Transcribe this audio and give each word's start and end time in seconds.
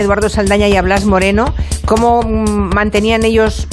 Eduardo 0.00 0.28
Saldaña 0.30 0.66
y 0.68 0.76
a 0.76 0.82
Blas 0.82 1.04
Moreno, 1.04 1.54
¿cómo 1.84 2.22
mantenían 2.22 3.24
ellos 3.24 3.68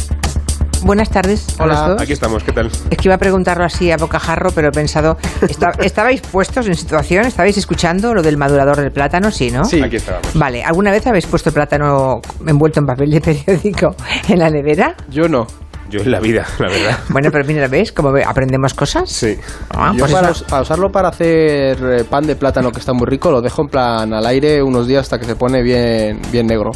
Buenas 0.83 1.09
tardes. 1.09 1.47
Hola, 1.59 1.97
aquí 1.99 2.13
estamos, 2.13 2.43
¿qué 2.43 2.51
tal? 2.51 2.67
Es 2.67 2.97
que 2.97 3.07
iba 3.07 3.15
a 3.15 3.17
preguntarlo 3.17 3.65
así 3.65 3.89
a 3.91 3.97
bocajarro, 3.97 4.51
pero 4.51 4.67
he 4.67 4.71
pensado, 4.71 5.17
¿estabais 5.83 6.21
puestos 6.21 6.67
en 6.67 6.75
situación? 6.75 7.25
¿Estabais 7.25 7.57
escuchando 7.57 8.13
lo 8.13 8.21
del 8.21 8.37
madurador 8.37 8.77
del 8.77 8.91
plátano? 8.91 9.31
Sí, 9.31 9.49
¿no? 9.49 9.65
Sí, 9.65 9.81
aquí 9.81 9.95
estábamos. 9.95 10.33
Vale, 10.35 10.63
¿alguna 10.63 10.91
vez 10.91 11.05
habéis 11.07 11.25
puesto 11.25 11.49
el 11.49 11.55
plátano 11.55 12.21
envuelto 12.45 12.79
en 12.79 12.85
papel 12.85 13.09
de 13.09 13.21
periódico 13.21 13.95
en 14.29 14.39
la 14.39 14.49
nevera? 14.49 14.95
Yo 15.09 15.27
no. 15.27 15.47
Yo 15.89 16.01
en 16.01 16.11
la 16.11 16.19
vida, 16.19 16.45
la 16.59 16.67
verdad. 16.67 16.99
Bueno, 17.09 17.29
pero 17.31 17.45
mira, 17.45 17.67
¿ves 17.67 17.91
cómo 17.91 18.11
aprendemos 18.25 18.73
cosas? 18.73 19.09
Sí. 19.09 19.37
Ah, 19.71 19.91
Yo 19.93 19.99
pues 19.99 20.13
para, 20.13 20.61
usarlo 20.61 20.89
para 20.89 21.09
hacer 21.09 21.77
eh, 21.81 22.03
pan 22.03 22.25
de 22.25 22.35
plátano 22.35 22.71
que 22.71 22.79
está 22.79 22.93
muy 22.93 23.05
rico, 23.07 23.31
lo 23.31 23.41
dejo 23.41 23.61
en 23.61 23.67
plan 23.67 24.13
al 24.13 24.25
aire 24.25 24.61
unos 24.61 24.87
días 24.87 25.01
hasta 25.01 25.19
que 25.19 25.25
se 25.25 25.35
pone 25.35 25.61
bien, 25.61 26.19
bien 26.31 26.47
negro. 26.47 26.71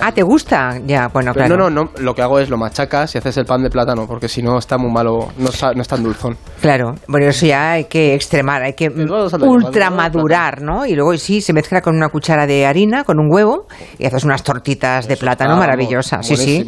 Ah, 0.00 0.12
¿te 0.12 0.22
gusta? 0.22 0.78
Ya, 0.84 1.08
bueno, 1.08 1.32
claro. 1.32 1.56
No, 1.56 1.70
no, 1.70 1.84
no, 1.84 1.90
lo 1.98 2.14
que 2.14 2.22
hago 2.22 2.38
es 2.38 2.50
lo 2.50 2.58
machacas 2.58 3.14
y 3.14 3.18
haces 3.18 3.36
el 3.36 3.44
pan 3.44 3.62
de 3.62 3.70
plátano, 3.70 4.06
porque 4.06 4.28
si 4.28 4.42
no 4.42 4.58
está 4.58 4.76
muy 4.78 4.92
malo, 4.92 5.28
no, 5.38 5.50
no 5.74 5.82
es 5.82 5.88
tan 5.88 6.02
dulzón. 6.02 6.36
Claro, 6.60 6.94
bueno, 7.08 7.26
eso 7.26 7.46
ya 7.46 7.72
hay 7.72 7.84
que 7.84 8.14
extremar, 8.14 8.62
hay 8.62 8.74
que 8.74 8.88
ultramadurar, 8.88 10.60
¿no? 10.60 10.86
Y 10.86 10.94
luego 10.94 11.16
sí, 11.16 11.40
se 11.40 11.52
mezcla 11.52 11.80
con 11.80 11.96
una 11.96 12.08
cuchara 12.08 12.46
de 12.46 12.66
harina, 12.66 13.04
con 13.04 13.18
un 13.18 13.32
huevo, 13.32 13.66
y 13.98 14.06
haces 14.06 14.24
unas 14.24 14.42
tortitas 14.42 15.08
de 15.08 15.16
plátano 15.16 15.56
maravillosas. 15.56 16.26
Sí, 16.26 16.36
sí. 16.36 16.66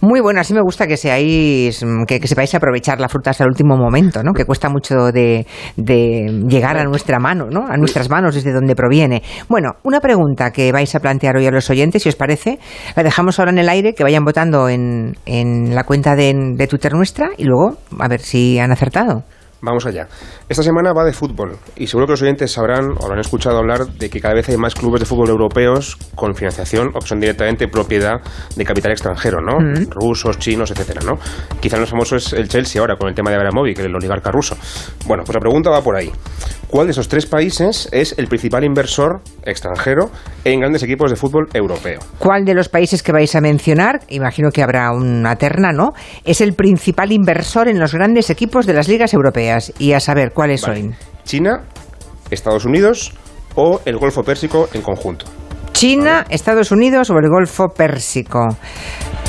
Muy 0.00 0.20
bueno, 0.20 0.40
así 0.40 0.54
me 0.54 0.62
gusta 0.62 0.86
que 0.86 0.96
sea 0.96 1.19
Mm, 1.22 2.04
que, 2.04 2.26
sepáis 2.26 2.54
aprovechar 2.54 3.00
la 3.00 3.08
fruta 3.08 3.30
hasta 3.30 3.44
el 3.44 3.50
último 3.50 3.76
momento, 3.76 4.22
¿no? 4.22 4.32
Que 4.32 4.44
cuesta 4.44 4.68
mucho 4.68 5.12
de, 5.12 5.46
llegar 5.76 6.78
a 6.78 6.84
nuestra 6.84 7.18
mano, 7.18 7.46
¿no? 7.50 7.66
A 7.66 7.76
nuestras 7.76 8.08
manos 8.10 8.34
desde 8.34 8.52
donde 8.52 8.74
proviene. 8.74 9.22
Bueno, 9.48 9.72
una 9.82 10.00
pregunta 10.00 10.50
que 10.50 10.72
vais 10.72 10.94
a 10.94 11.00
plantear 11.00 11.36
hoy 11.36 11.46
a 11.46 11.50
los 11.50 11.68
oyentes, 11.70 12.02
si 12.02 12.08
os 12.08 12.16
parece, 12.16 12.58
la 12.96 13.02
dejamos 13.02 13.38
ahora 13.38 13.52
en 13.52 13.58
el 13.58 13.68
aire, 13.68 13.94
que 13.94 14.02
vayan 14.02 14.24
votando 14.24 14.68
en, 14.68 15.16
en 15.26 15.74
la 15.74 15.84
cuenta 15.84 16.14
de, 16.16 16.34
de 16.54 16.66
Twitter 16.66 16.94
nuestra 16.94 17.30
y 17.36 17.44
luego 17.44 17.78
a 17.98 18.08
ver 18.08 18.20
si 18.20 18.58
han 18.58 18.72
acertado. 18.72 19.24
Vamos 19.62 19.84
allá. 19.84 20.08
Esta 20.48 20.62
semana 20.62 20.92
va 20.92 21.04
de 21.04 21.12
fútbol 21.12 21.56
y 21.76 21.86
seguro 21.86 22.06
que 22.06 22.12
los 22.12 22.22
oyentes 22.22 22.50
sabrán 22.50 22.92
o 22.98 23.06
lo 23.06 23.12
han 23.12 23.20
escuchado 23.20 23.58
hablar 23.58 23.86
de 23.86 24.08
que 24.08 24.20
cada 24.20 24.34
vez 24.34 24.48
hay 24.48 24.56
más 24.56 24.74
clubes 24.74 25.00
de 25.00 25.06
fútbol 25.06 25.28
europeos 25.28 25.98
con 26.14 26.34
financiación 26.34 26.88
o 26.94 27.00
que 27.00 27.06
son 27.06 27.20
directamente 27.20 27.68
propiedad 27.68 28.20
de 28.56 28.64
capital 28.64 28.92
extranjero, 28.92 29.40
¿no? 29.40 29.58
Mm. 29.60 29.90
Rusos, 29.90 30.38
chinos, 30.38 30.70
etcétera, 30.70 31.02
¿no? 31.04 31.18
Quizá 31.60 31.76
el 31.76 31.82
más 31.82 31.90
famoso 31.90 32.16
es 32.16 32.32
el 32.32 32.48
Chelsea 32.48 32.80
ahora 32.80 32.96
con 32.96 33.08
el 33.08 33.14
tema 33.14 33.30
de 33.30 33.36
Abramovich, 33.36 33.78
el 33.78 33.94
oligarca 33.94 34.30
ruso. 34.30 34.56
Bueno, 35.06 35.24
pues 35.24 35.34
la 35.34 35.40
pregunta 35.40 35.68
va 35.68 35.82
por 35.82 35.96
ahí. 35.96 36.10
¿Cuál 36.70 36.86
de 36.86 36.92
esos 36.92 37.08
tres 37.08 37.26
países 37.26 37.88
es 37.90 38.14
el 38.16 38.28
principal 38.28 38.62
inversor 38.62 39.22
extranjero 39.44 40.08
en 40.44 40.60
grandes 40.60 40.84
equipos 40.84 41.10
de 41.10 41.16
fútbol 41.16 41.48
europeo? 41.52 41.98
¿Cuál 42.20 42.44
de 42.44 42.54
los 42.54 42.68
países 42.68 43.02
que 43.02 43.10
vais 43.10 43.34
a 43.34 43.40
mencionar, 43.40 44.02
imagino 44.08 44.50
que 44.52 44.62
habrá 44.62 44.92
una 44.92 45.34
terna, 45.34 45.72
¿no? 45.72 45.90
Es 46.24 46.40
el 46.40 46.52
principal 46.52 47.10
inversor 47.10 47.66
en 47.66 47.80
los 47.80 47.92
grandes 47.92 48.30
equipos 48.30 48.66
de 48.66 48.74
las 48.74 48.86
ligas 48.86 49.12
europeas 49.14 49.72
y 49.80 49.94
a 49.94 50.00
saber 50.00 50.30
cuáles 50.32 50.60
son. 50.60 50.94
China, 51.24 51.64
Estados 52.30 52.64
Unidos 52.64 53.14
o 53.56 53.80
el 53.84 53.98
Golfo 53.98 54.22
Pérsico 54.22 54.68
en 54.72 54.82
conjunto. 54.82 55.26
China, 55.72 56.24
Estados 56.30 56.70
Unidos 56.70 57.10
o 57.10 57.14
el 57.14 57.28
Golfo 57.28 57.66
Pérsico. 57.68 58.46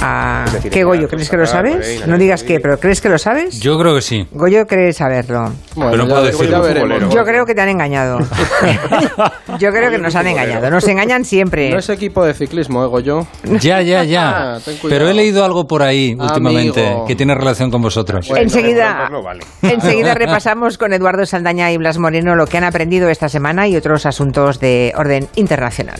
Ah, 0.04 0.46
¿Qué 0.72 0.84
Goyo? 0.84 1.08
¿Crees 1.08 1.30
que 1.30 1.38
lo 1.38 1.46
sabes? 1.46 2.08
No 2.08 2.18
digas 2.18 2.44
qué, 2.44 2.60
pero 2.60 2.80
¿crees 2.80 3.02
que 3.02 3.10
lo 3.10 3.20
sabes? 3.20 3.60
Yo 3.60 3.78
creo 3.78 3.94
que 3.94 4.02
sí. 4.02 4.26
Goyo 4.32 4.66
cree 4.66 4.94
saberlo. 4.94 5.52
pero 5.76 6.08
puedo 6.08 6.24
decirlo. 6.24 7.10
Yo 7.10 7.24
creo 7.24 7.46
que 7.46 7.54
te 7.54 7.62
han 7.62 7.70
engañado. 7.70 8.18
Yo 9.60 9.70
creo 9.70 9.92
que 9.92 10.00
nos 10.00 10.16
han 10.16 10.28
engañado. 10.28 10.70
Nos 10.72 10.88
engañan 10.88 11.24
siempre. 11.24 11.70
No 11.70 11.78
es 11.78 11.90
equipo 11.90 12.26
de 12.26 12.34
ciclismo, 12.34 12.84
¿eh, 12.84 12.88
Goyo? 12.88 13.28
Ya, 13.60 13.82
ya, 13.82 14.04
ya. 14.12 14.56
Ah, 14.56 14.60
pero 14.90 15.08
he 15.08 15.14
leído 15.14 15.46
algo 15.46 15.68
por 15.68 15.84
ahí 15.84 16.16
últimamente 16.18 16.96
que 17.08 17.16
tiene 17.16 17.36
relación 17.36 17.70
con 17.70 17.82
vosotros. 17.82 18.28
enseguida, 18.36 19.10
enseguida 19.62 20.16
repasamos 20.16 20.78
con 20.78 20.94
Eduardo 20.94 21.26
Saldaña 21.26 21.72
y 21.72 21.78
Blas 21.78 22.00
Moreno 22.00 22.36
lo 22.36 22.48
que 22.48 22.58
han 22.58 22.64
aprendido 22.64 23.10
esta 23.10 23.30
semana 23.30 23.68
y 23.68 23.76
otros 23.76 24.06
asuntos 24.06 24.60
de 24.60 24.94
orden 24.96 25.28
internacional. 25.36 26.00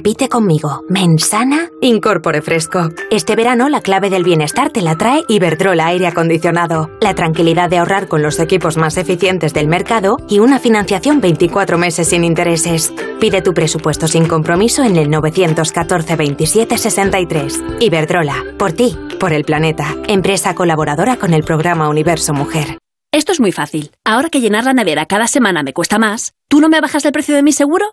Repite 0.00 0.30
conmigo. 0.30 0.82
Mensana, 0.88 1.68
incorpore 1.82 2.40
fresco. 2.40 2.88
Este 3.10 3.36
verano 3.36 3.68
la 3.68 3.82
clave 3.82 4.08
del 4.08 4.24
bienestar 4.24 4.70
te 4.70 4.80
la 4.80 4.96
trae 4.96 5.24
Iberdrola 5.28 5.88
Aire 5.88 6.06
Acondicionado. 6.06 6.88
La 7.02 7.14
tranquilidad 7.14 7.68
de 7.68 7.76
ahorrar 7.76 8.08
con 8.08 8.22
los 8.22 8.38
equipos 8.38 8.78
más 8.78 8.96
eficientes 8.96 9.52
del 9.52 9.68
mercado 9.68 10.16
y 10.26 10.38
una 10.38 10.58
financiación 10.58 11.20
24 11.20 11.76
meses 11.76 12.08
sin 12.08 12.24
intereses. 12.24 12.94
Pide 13.20 13.42
tu 13.42 13.52
presupuesto 13.52 14.08
sin 14.08 14.26
compromiso 14.26 14.82
en 14.84 14.96
el 14.96 15.10
914 15.10 16.16
27 16.16 16.78
63. 16.78 17.62
Iberdrola. 17.80 18.42
Por 18.58 18.72
ti, 18.72 18.96
por 19.18 19.34
el 19.34 19.44
planeta. 19.44 19.94
Empresa 20.08 20.54
colaboradora 20.54 21.16
con 21.16 21.34
el 21.34 21.42
programa 21.42 21.90
Universo 21.90 22.32
Mujer. 22.32 22.78
Esto 23.12 23.32
es 23.32 23.40
muy 23.40 23.52
fácil. 23.52 23.90
Ahora 24.06 24.30
que 24.30 24.40
llenar 24.40 24.64
la 24.64 24.72
nevera 24.72 25.04
cada 25.04 25.26
semana 25.26 25.62
me 25.62 25.74
cuesta 25.74 25.98
más, 25.98 26.32
¿tú 26.48 26.62
no 26.62 26.70
me 26.70 26.80
bajas 26.80 27.04
el 27.04 27.12
precio 27.12 27.34
de 27.34 27.42
mi 27.42 27.52
seguro? 27.52 27.92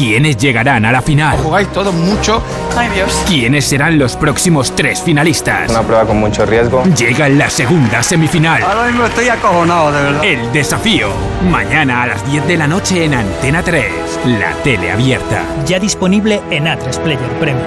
¿Quiénes 0.00 0.38
llegarán 0.38 0.86
a 0.86 0.92
la 0.92 1.02
final? 1.02 1.36
Jugáis 1.38 1.68
todos 1.72 1.92
mucho. 1.92 2.42
Ay 2.74 2.88
Dios. 2.94 3.22
¿Quiénes 3.28 3.66
serán 3.66 3.98
los 3.98 4.16
próximos 4.16 4.74
tres 4.74 5.02
finalistas? 5.02 5.68
Una 5.70 5.82
prueba 5.82 6.06
con 6.06 6.18
mucho 6.18 6.46
riesgo. 6.46 6.82
Llega 6.96 7.28
la 7.28 7.50
segunda 7.50 8.02
semifinal. 8.02 8.62
Ahora 8.62 8.86
mismo 8.86 9.04
estoy 9.04 9.28
acojonado, 9.28 9.92
de 9.92 10.02
verdad. 10.02 10.24
El 10.24 10.52
desafío. 10.52 11.08
Mañana 11.50 12.04
a 12.04 12.06
las 12.06 12.24
10 12.30 12.46
de 12.48 12.56
la 12.56 12.66
noche 12.66 13.04
en 13.04 13.12
Antena 13.12 13.62
3. 13.62 13.84
La 14.40 14.52
tele 14.62 14.90
abierta. 14.90 15.42
Ya 15.66 15.78
disponible 15.78 16.40
en 16.50 16.64
A3 16.64 16.98
Player 17.00 17.30
Premium. 17.38 17.66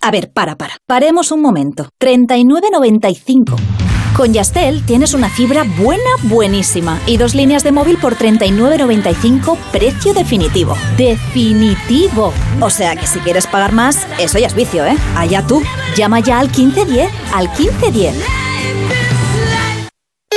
A 0.00 0.10
ver, 0.10 0.32
para, 0.32 0.56
para. 0.56 0.76
Paremos 0.86 1.30
un 1.30 1.42
momento. 1.42 1.88
39.95. 2.00 3.56
Con 4.16 4.32
Yastel 4.32 4.84
tienes 4.84 5.14
una 5.14 5.28
fibra 5.30 5.64
buena, 5.78 6.10
buenísima 6.24 6.98
y 7.06 7.16
dos 7.16 7.34
líneas 7.34 7.62
de 7.62 7.72
móvil 7.72 7.96
por 7.96 8.16
39.95, 8.16 9.56
precio 9.72 10.12
definitivo. 10.12 10.74
Definitivo. 10.96 12.32
O 12.60 12.70
sea 12.70 12.96
que 12.96 13.06
si 13.06 13.20
quieres 13.20 13.46
pagar 13.46 13.72
más, 13.72 14.06
eso 14.18 14.38
ya 14.38 14.48
es 14.48 14.54
vicio, 14.54 14.84
¿eh? 14.84 14.96
Allá 15.16 15.46
tú. 15.46 15.62
Llama 15.96 16.20
ya 16.20 16.40
al 16.40 16.48
1510, 16.48 17.10
al 17.32 17.48
1510. 17.48 18.39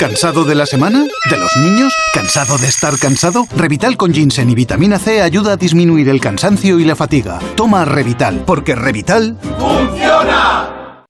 ¿Cansado 0.04 0.44
de 0.44 0.54
la 0.54 0.66
semana? 0.66 1.06
¿De 1.30 1.38
los 1.38 1.56
niños? 1.56 1.94
¿Cansado 2.14 2.58
de 2.58 2.68
estar 2.68 3.00
cansado? 3.00 3.48
Revital 3.56 3.96
con 3.96 4.14
ginseng 4.14 4.50
y 4.50 4.54
vitamina 4.54 5.00
C 5.00 5.22
ayuda 5.22 5.54
a 5.54 5.56
disminuir 5.56 6.10
el 6.10 6.20
cansancio 6.20 6.78
y 6.78 6.84
la 6.84 6.98
fatiga. 6.98 7.40
Toma 7.56 7.86
Revital, 7.86 8.44
porque 8.46 8.76
Revital... 8.76 9.40
¡Funciona! 9.58 11.06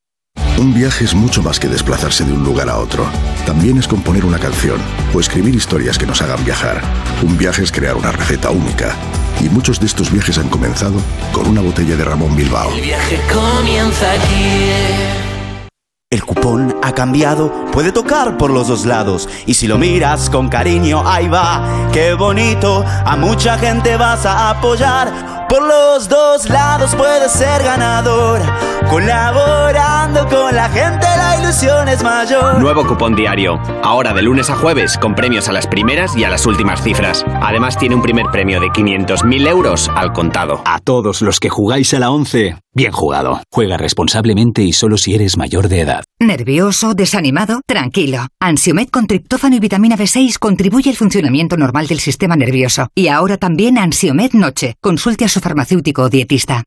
Un 0.60 0.76
viaje 0.76 1.06
es 1.06 1.16
mucho 1.16 1.42
más 1.42 1.60
que 1.60 1.70
desplazarse 1.70 2.24
de 2.24 2.34
un 2.34 2.44
lugar 2.44 2.70
a 2.70 2.78
otro. 2.78 3.08
También 3.48 3.80
es 3.80 3.88
componer 3.88 4.26
una 4.26 4.38
canción 4.38 4.80
o 5.12 5.20
escribir 5.20 5.56
historias 5.56 5.98
que 5.98 6.06
nos 6.06 6.22
hagan 6.22 6.46
viajar. 6.46 6.80
Un 7.24 7.36
viaje 7.36 7.64
es 7.64 7.72
crear 7.72 7.96
una 7.96 8.12
receta 8.12 8.52
única. 8.52 8.96
Y 9.42 9.50
muchos 9.50 9.80
de 9.80 9.88
estos 9.88 10.12
viajes 10.12 10.38
han 10.38 10.50
comenzado 10.50 11.02
con 11.32 11.48
una 11.48 11.62
botella 11.62 11.96
de 11.96 12.06
Ramón 12.06 12.36
Bilbao. 12.36 12.72
El 12.72 12.82
viaje 12.82 13.20
comienza 13.34 14.12
aquí. 14.12 15.23
El 16.14 16.24
cupón 16.24 16.76
ha 16.84 16.94
cambiado, 16.94 17.52
puede 17.72 17.92
tocar 17.92 18.38
por 18.38 18.52
los 18.52 18.68
dos 18.68 18.86
lados. 18.86 19.28
Y 19.48 19.56
si 19.56 19.66
lo 19.66 19.80
miras 19.80 20.30
con 20.30 20.48
cariño, 20.48 21.02
ahí 21.08 21.28
va, 21.28 21.90
qué 21.92 22.14
bonito. 22.14 22.86
A 22.86 23.16
mucha 23.16 23.58
gente 23.58 23.98
vas 23.98 24.24
a 24.24 24.52
apoyar. 24.52 25.43
Por 25.50 25.62
los 25.68 26.10
dos 26.10 26.50
lados 26.50 26.96
puedes 26.96 27.32
ser 27.32 27.64
ganador. 27.64 28.42
Colaborando 28.90 30.28
con 30.28 30.56
la 30.56 30.70
gente, 30.70 31.06
la 31.18 31.40
ilusión 31.42 31.88
es 31.88 32.04
mayor. 32.04 32.60
Nuevo 32.60 32.86
cupón 32.86 33.16
diario. 33.16 33.60
Ahora 33.84 34.14
de 34.14 34.22
lunes 34.22 34.50
a 34.50 34.56
jueves, 34.56 34.98
con 34.98 35.16
premios 35.16 35.50
a 35.50 35.52
las 35.52 35.68
primeras 35.68 36.16
y 36.16 36.24
a 36.24 36.30
las 36.30 36.46
últimas 36.46 36.82
cifras. 36.84 37.26
Además, 37.42 37.78
tiene 37.78 37.96
un 37.96 38.02
primer 38.02 38.28
premio 38.32 38.60
de 38.60 38.68
500.000 38.68 39.48
euros 39.48 39.90
al 39.96 40.14
contado. 40.14 40.62
A 40.66 40.80
todos 40.80 41.22
los 41.22 41.40
que 41.40 41.50
jugáis 41.50 41.94
a 41.94 42.00
la 42.00 42.12
11, 42.12 42.56
bien 42.74 42.92
jugado. 42.92 43.42
Juega 43.52 43.78
responsablemente 43.78 44.62
y 44.62 44.74
solo 44.74 44.98
si 44.98 45.16
eres 45.16 45.38
mayor 45.38 45.70
de 45.70 45.82
edad. 45.82 46.04
¿Nervioso? 46.20 46.94
¿Desanimado? 46.94 47.62
Tranquilo. 47.68 48.28
Ansiomed 48.40 48.90
con 48.90 49.08
triptófano 49.08 49.56
y 49.56 49.60
vitamina 49.60 49.98
B6 49.98 50.38
contribuye 50.40 50.90
al 50.90 50.96
funcionamiento 50.96 51.58
normal 51.58 51.88
del 51.88 52.00
sistema 52.00 52.36
nervioso. 52.36 52.88
Y 52.96 53.08
ahora 53.08 53.38
también 53.38 53.78
Ansiomed 53.78 54.34
Noche. 54.34 54.76
Consulte 54.82 55.26
a 55.26 55.30
su 55.34 55.40
farmacéutico 55.40 56.04
o 56.04 56.10
dietista. 56.10 56.64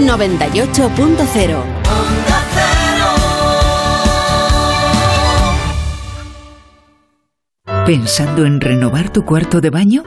...98.0 0.00 1.62
¿Pensando 7.86 8.46
en 8.46 8.60
renovar 8.60 9.12
tu 9.12 9.24
cuarto 9.24 9.60
de 9.60 9.70
baño? 9.70 10.02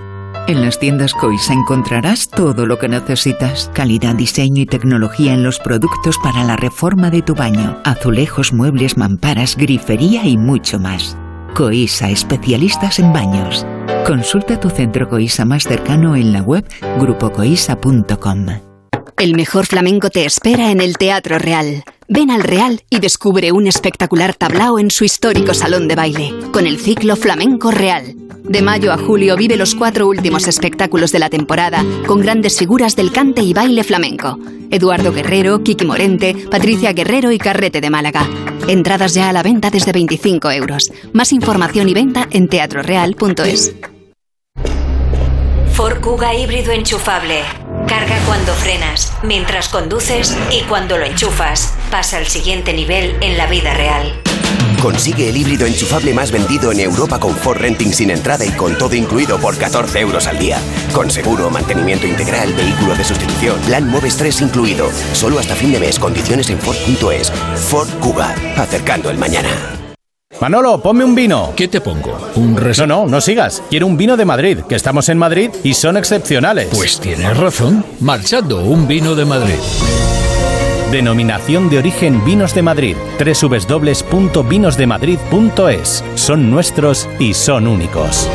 En 0.47 0.61
las 0.61 0.79
tiendas 0.79 1.13
Coisa 1.13 1.53
encontrarás 1.53 2.27
todo 2.27 2.65
lo 2.65 2.79
que 2.79 2.89
necesitas. 2.89 3.71
Calidad, 3.73 4.15
diseño 4.15 4.63
y 4.63 4.65
tecnología 4.65 5.33
en 5.33 5.43
los 5.43 5.59
productos 5.59 6.17
para 6.17 6.43
la 6.43 6.57
reforma 6.57 7.09
de 7.11 7.21
tu 7.21 7.35
baño. 7.35 7.79
Azulejos, 7.85 8.51
muebles, 8.51 8.97
mamparas, 8.97 9.55
grifería 9.55 10.25
y 10.25 10.37
mucho 10.37 10.79
más. 10.79 11.17
Coisa, 11.53 12.09
especialistas 12.09 12.97
en 12.97 13.13
baños. 13.13 13.63
Consulta 14.07 14.59
tu 14.59 14.71
centro 14.71 15.07
Coisa 15.07 15.45
más 15.45 15.63
cercano 15.63 16.15
en 16.15 16.33
la 16.33 16.41
web 16.41 16.65
grupocoisa.com. 16.99 18.47
El 19.19 19.35
mejor 19.35 19.67
flamenco 19.67 20.09
te 20.09 20.25
espera 20.25 20.71
en 20.71 20.81
el 20.81 20.97
Teatro 20.97 21.37
Real. 21.37 21.83
Ven 22.07 22.31
al 22.31 22.41
Real 22.41 22.81
y 22.89 22.99
descubre 22.99 23.51
un 23.51 23.67
espectacular 23.67 24.33
tablao 24.33 24.79
en 24.79 24.89
su 24.89 25.03
histórico 25.03 25.53
salón 25.53 25.87
de 25.87 25.95
baile, 25.95 26.33
con 26.51 26.65
el 26.65 26.79
ciclo 26.79 27.15
Flamenco 27.15 27.69
Real. 27.69 28.15
De 28.43 28.61
mayo 28.61 28.91
a 28.91 28.97
julio 28.97 29.37
vive 29.37 29.55
los 29.55 29.73
cuatro 29.73 30.05
últimos 30.05 30.49
espectáculos 30.49 31.13
de 31.13 31.19
la 31.19 31.29
temporada, 31.29 31.83
con 32.05 32.19
grandes 32.19 32.57
figuras 32.59 32.95
del 32.97 33.13
cante 33.13 33.41
y 33.41 33.53
baile 33.53 33.85
flamenco. 33.85 34.37
Eduardo 34.69 35.13
Guerrero, 35.13 35.63
Kiki 35.63 35.85
Morente, 35.85 36.35
Patricia 36.51 36.91
Guerrero 36.91 37.31
y 37.31 37.37
Carrete 37.37 37.79
de 37.79 37.89
Málaga. 37.89 38.27
Entradas 38.67 39.13
ya 39.13 39.29
a 39.29 39.33
la 39.33 39.43
venta 39.43 39.69
desde 39.69 39.93
25 39.93 40.51
euros. 40.51 40.91
Más 41.13 41.31
información 41.31 41.87
y 41.87 41.93
venta 41.93 42.27
en 42.31 42.49
teatroreal.es. 42.49 43.75
Ford 45.71 46.01
Kuga 46.01 46.35
híbrido 46.35 46.73
enchufable. 46.73 47.43
Carga 47.87 48.17
cuando 48.25 48.51
frenas, 48.53 49.13
mientras 49.23 49.69
conduces 49.69 50.37
y 50.51 50.61
cuando 50.63 50.97
lo 50.97 51.05
enchufas. 51.05 51.73
Pasa 51.89 52.17
al 52.17 52.27
siguiente 52.27 52.73
nivel 52.73 53.15
en 53.21 53.37
la 53.37 53.47
vida 53.47 53.73
real. 53.73 54.21
Consigue 54.83 55.29
el 55.29 55.37
híbrido 55.37 55.65
enchufable 55.65 56.13
más 56.13 56.29
vendido 56.29 56.69
en 56.73 56.81
Europa 56.81 57.17
con 57.17 57.33
Ford 57.37 57.57
Renting 57.57 57.93
sin 57.93 58.11
entrada 58.11 58.43
y 58.45 58.49
con 58.49 58.77
todo 58.77 58.93
incluido 58.93 59.39
por 59.39 59.57
14 59.57 60.01
euros 60.01 60.27
al 60.27 60.37
día. 60.37 60.59
Con 60.91 61.09
seguro, 61.09 61.49
mantenimiento 61.49 62.05
integral, 62.05 62.51
vehículo 62.53 62.93
de 62.93 63.05
sustitución, 63.05 63.57
plan 63.61 63.87
Moves 63.87 64.17
3 64.17 64.41
incluido. 64.41 64.89
Solo 65.13 65.39
hasta 65.39 65.55
fin 65.55 65.71
de 65.71 65.79
mes, 65.79 65.97
condiciones 65.97 66.49
en 66.49 66.59
Ford.es. 66.59 67.31
Ford 67.31 67.87
Kuga, 68.01 68.35
acercando 68.57 69.09
el 69.09 69.17
mañana. 69.17 69.49
Manolo, 70.41 70.81
ponme 70.81 71.05
un 71.05 71.15
vino. 71.15 71.53
¿Qué 71.55 71.69
te 71.69 71.79
pongo? 71.79 72.17
¿Un 72.35 72.57
res... 72.57 72.79
No, 72.79 72.85
no, 72.85 73.05
no 73.05 73.21
sigas. 73.21 73.63
Quiero 73.69 73.87
un 73.87 73.95
vino 73.95 74.17
de 74.17 74.25
Madrid, 74.25 74.59
que 74.67 74.75
estamos 74.75 75.07
en 75.07 75.17
Madrid 75.17 75.49
y 75.63 75.75
son 75.75 75.95
excepcionales. 75.95 76.67
Pues 76.73 76.99
tienes 76.99 77.37
razón. 77.37 77.85
Marchando, 78.01 78.61
un 78.65 78.85
vino 78.85 79.15
de 79.15 79.23
Madrid. 79.23 79.55
Denominación 80.93 81.69
de 81.71 81.79
origen 81.79 82.23
Vinos 82.23 82.53
de 82.53 82.61
Madrid. 82.61 82.95
www.vinosdemadrid.es. 83.17 86.03
Son 86.13 86.51
nuestros 86.51 87.09
y 87.17 87.33
son 87.33 87.67
únicos. 87.67 88.29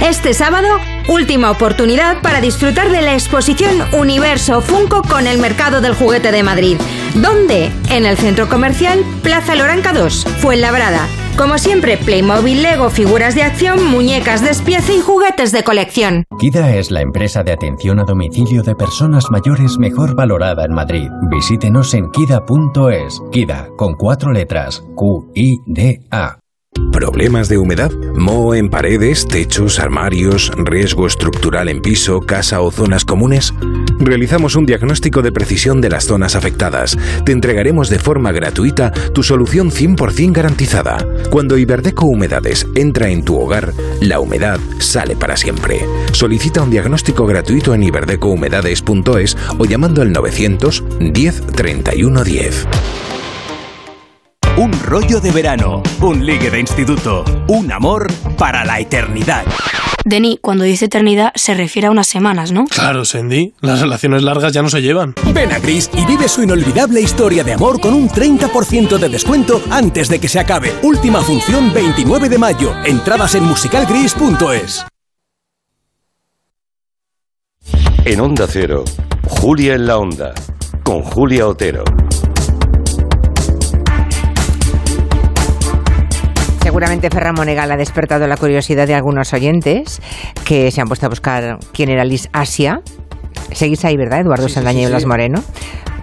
Este 0.00 0.34
sábado, 0.34 0.66
última 1.06 1.52
oportunidad 1.52 2.20
para 2.20 2.40
disfrutar 2.40 2.90
de 2.90 3.02
la 3.02 3.14
exposición 3.14 3.80
Universo 3.92 4.60
Funko 4.60 5.02
con 5.02 5.28
el 5.28 5.38
Mercado 5.38 5.80
del 5.80 5.94
Juguete 5.94 6.32
de 6.32 6.42
Madrid. 6.42 6.76
¿Dónde? 7.14 7.70
En 7.90 8.06
el 8.06 8.16
Centro 8.16 8.48
Comercial 8.48 9.04
Plaza 9.22 9.54
Loranca 9.54 9.92
2, 9.92 10.24
Fuenlabrada. 10.40 11.06
Como 11.36 11.58
siempre, 11.58 11.98
Playmobil, 11.98 12.62
Lego, 12.62 12.88
figuras 12.88 13.34
de 13.34 13.42
acción, 13.42 13.84
muñecas 13.84 14.42
de 14.42 14.50
espiece 14.50 14.96
y 14.96 15.00
juguetes 15.00 15.52
de 15.52 15.64
colección. 15.64 16.24
KIDA 16.38 16.76
es 16.76 16.90
la 16.90 17.02
empresa 17.02 17.42
de 17.42 17.52
atención 17.52 18.00
a 18.00 18.04
domicilio 18.04 18.62
de 18.62 18.74
personas 18.74 19.30
mayores 19.30 19.76
mejor 19.78 20.14
valorada 20.14 20.64
en 20.64 20.72
Madrid. 20.72 21.08
Visítenos 21.30 21.92
en 21.92 22.10
kida.es. 22.10 23.22
KIDA, 23.32 23.68
con 23.76 23.96
cuatro 23.96 24.32
letras. 24.32 24.82
Q-I-D-A. 24.94 26.38
¿Problemas 26.90 27.50
de 27.50 27.58
humedad? 27.58 27.90
¿Moho 28.14 28.54
en 28.54 28.70
paredes, 28.70 29.26
techos, 29.26 29.78
armarios, 29.78 30.50
riesgo 30.56 31.06
estructural 31.06 31.68
en 31.68 31.82
piso, 31.82 32.20
casa 32.20 32.62
o 32.62 32.70
zonas 32.70 33.04
comunes? 33.04 33.52
Realizamos 33.98 34.56
un 34.56 34.66
diagnóstico 34.66 35.22
de 35.22 35.32
precisión 35.32 35.80
de 35.80 35.88
las 35.88 36.06
zonas 36.06 36.36
afectadas. 36.36 36.96
Te 37.24 37.32
entregaremos 37.32 37.88
de 37.88 37.98
forma 37.98 38.32
gratuita 38.32 38.90
tu 38.90 39.22
solución 39.22 39.70
100% 39.70 40.32
garantizada. 40.32 41.06
Cuando 41.30 41.56
Iberdeco 41.56 42.06
Humedades 42.06 42.66
entra 42.74 43.08
en 43.08 43.24
tu 43.24 43.38
hogar, 43.38 43.72
la 44.00 44.20
humedad 44.20 44.60
sale 44.78 45.16
para 45.16 45.36
siempre. 45.36 45.80
Solicita 46.12 46.62
un 46.62 46.70
diagnóstico 46.70 47.26
gratuito 47.26 47.74
en 47.74 47.82
iberdecohumedades.es 47.84 49.36
o 49.58 49.64
llamando 49.64 50.02
al 50.02 50.12
900 50.12 50.84
10 51.00 51.46
31 51.52 52.24
10. 52.24 52.66
Un 54.58 54.72
rollo 54.84 55.20
de 55.20 55.30
verano, 55.32 55.82
un 56.00 56.24
ligue 56.24 56.50
de 56.50 56.58
instituto, 56.58 57.24
un 57.46 57.70
amor 57.70 58.06
para 58.38 58.64
la 58.64 58.80
eternidad. 58.80 59.44
Denny, 60.06 60.38
cuando 60.40 60.64
dice 60.64 60.86
eternidad, 60.86 61.32
se 61.34 61.52
refiere 61.52 61.88
a 61.88 61.90
unas 61.90 62.06
semanas, 62.06 62.52
¿no? 62.52 62.64
Claro, 62.64 63.04
Sandy. 63.04 63.52
Las 63.60 63.82
relaciones 63.82 64.22
largas 64.22 64.54
ya 64.54 64.62
no 64.62 64.70
se 64.70 64.80
llevan. 64.80 65.14
Ven 65.34 65.52
a 65.52 65.58
Gris 65.58 65.90
y 65.92 66.06
vive 66.06 66.26
su 66.26 66.42
inolvidable 66.42 67.02
historia 67.02 67.44
de 67.44 67.52
amor 67.52 67.80
con 67.80 67.92
un 67.92 68.08
30% 68.08 68.96
de 68.96 69.08
descuento 69.10 69.60
antes 69.70 70.08
de 70.08 70.18
que 70.20 70.28
se 70.28 70.40
acabe. 70.40 70.72
Última 70.82 71.20
función 71.20 71.70
29 71.74 72.30
de 72.30 72.38
mayo. 72.38 72.72
Entradas 72.86 73.34
en 73.34 73.44
musicalgris.es. 73.44 74.86
En 78.06 78.20
Onda 78.20 78.46
Cero, 78.48 78.84
Julia 79.26 79.74
en 79.74 79.86
la 79.86 79.98
Onda, 79.98 80.32
con 80.82 81.02
Julia 81.02 81.46
Otero. 81.46 81.84
Seguramente 86.66 87.10
Ferran 87.10 87.36
Monegal 87.36 87.70
ha 87.70 87.76
despertado 87.76 88.26
la 88.26 88.36
curiosidad 88.36 88.88
de 88.88 88.94
algunos 88.96 89.32
oyentes 89.32 90.02
que 90.44 90.72
se 90.72 90.80
han 90.80 90.88
puesto 90.88 91.06
a 91.06 91.08
buscar 91.08 91.58
quién 91.72 91.90
era 91.90 92.04
Liz 92.04 92.28
Asia. 92.32 92.80
Seguís 93.52 93.84
ahí, 93.84 93.96
¿verdad, 93.96 94.22
Eduardo 94.22 94.48
Sí, 94.48 94.58
y 94.58 94.86
Blas. 94.86 95.06
Moreno? 95.06 95.44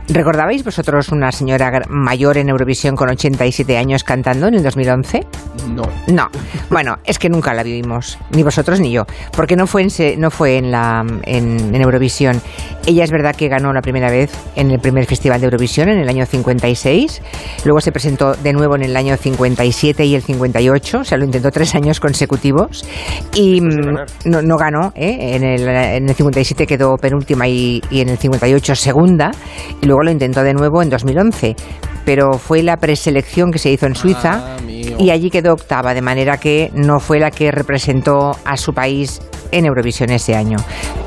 ¿Recordabais 0.09 0.63
vosotros 0.63 1.09
una 1.09 1.31
señora 1.31 1.71
mayor 1.89 2.37
en 2.37 2.49
Eurovisión 2.49 2.95
con 2.95 3.09
87 3.09 3.77
años 3.77 4.03
cantando 4.03 4.47
en 4.47 4.55
el 4.55 4.63
2011? 4.63 5.25
No. 5.73 5.83
No. 6.07 6.27
Bueno, 6.69 6.97
es 7.05 7.17
que 7.19 7.29
nunca 7.29 7.53
la 7.53 7.63
vimos, 7.63 8.17
ni 8.31 8.43
vosotros 8.43 8.79
ni 8.81 8.91
yo, 8.91 9.05
porque 9.35 9.55
no 9.55 9.65
fue 9.65 9.81
en, 9.83 9.89
se- 9.89 10.17
no 10.17 10.29
fue 10.29 10.57
en, 10.57 10.71
la, 10.71 11.05
en, 11.23 11.73
en 11.73 11.81
Eurovisión. 11.81 12.41
Ella 12.85 13.05
es 13.05 13.11
verdad 13.11 13.33
que 13.35 13.47
ganó 13.47 13.71
la 13.71 13.81
primera 13.81 14.11
vez 14.11 14.31
en 14.57 14.71
el 14.71 14.79
primer 14.79 15.05
Festival 15.05 15.39
de 15.39 15.45
Eurovisión 15.45 15.87
en 15.87 15.99
el 15.99 16.09
año 16.09 16.25
56, 16.25 17.21
luego 17.63 17.79
se 17.79 17.91
presentó 17.93 18.33
de 18.35 18.51
nuevo 18.51 18.75
en 18.75 18.83
el 18.83 18.97
año 18.97 19.15
57 19.15 20.03
y 20.05 20.15
el 20.15 20.21
58, 20.21 20.99
o 20.99 21.03
sea, 21.05 21.17
lo 21.17 21.23
intentó 21.23 21.49
tres 21.49 21.75
años 21.75 21.99
consecutivos 22.01 22.85
y 23.33 23.61
mm, 23.61 23.95
no, 24.25 24.41
no 24.41 24.57
ganó, 24.57 24.91
¿eh? 24.95 25.35
en, 25.35 25.43
el, 25.43 25.67
en 25.67 26.09
el 26.09 26.15
57 26.15 26.67
quedó 26.67 26.97
penúltima 26.97 27.47
y, 27.47 27.81
y 27.89 28.01
en 28.01 28.09
el 28.09 28.17
58 28.17 28.75
segunda, 28.75 29.31
y 29.81 29.85
luego 29.85 29.92
lo 30.01 30.11
intentó 30.11 30.43
de 30.43 30.53
nuevo 30.53 30.81
en 30.81 30.89
2011, 30.89 31.55
pero 32.05 32.33
fue 32.33 32.63
la 32.63 32.77
preselección 32.77 33.51
que 33.51 33.59
se 33.59 33.71
hizo 33.71 33.85
en 33.85 33.95
Suiza 33.95 34.23
Ah, 34.23 34.57
y 34.97 35.09
allí 35.09 35.29
quedó 35.29 35.53
octava, 35.53 35.93
de 35.93 36.01
manera 36.01 36.37
que 36.37 36.71
no 36.73 36.99
fue 36.99 37.19
la 37.19 37.31
que 37.31 37.51
representó 37.51 38.37
a 38.45 38.57
su 38.57 38.73
país 38.73 39.21
en 39.51 39.65
Eurovisión 39.65 40.09
ese 40.09 40.35
año. 40.35 40.57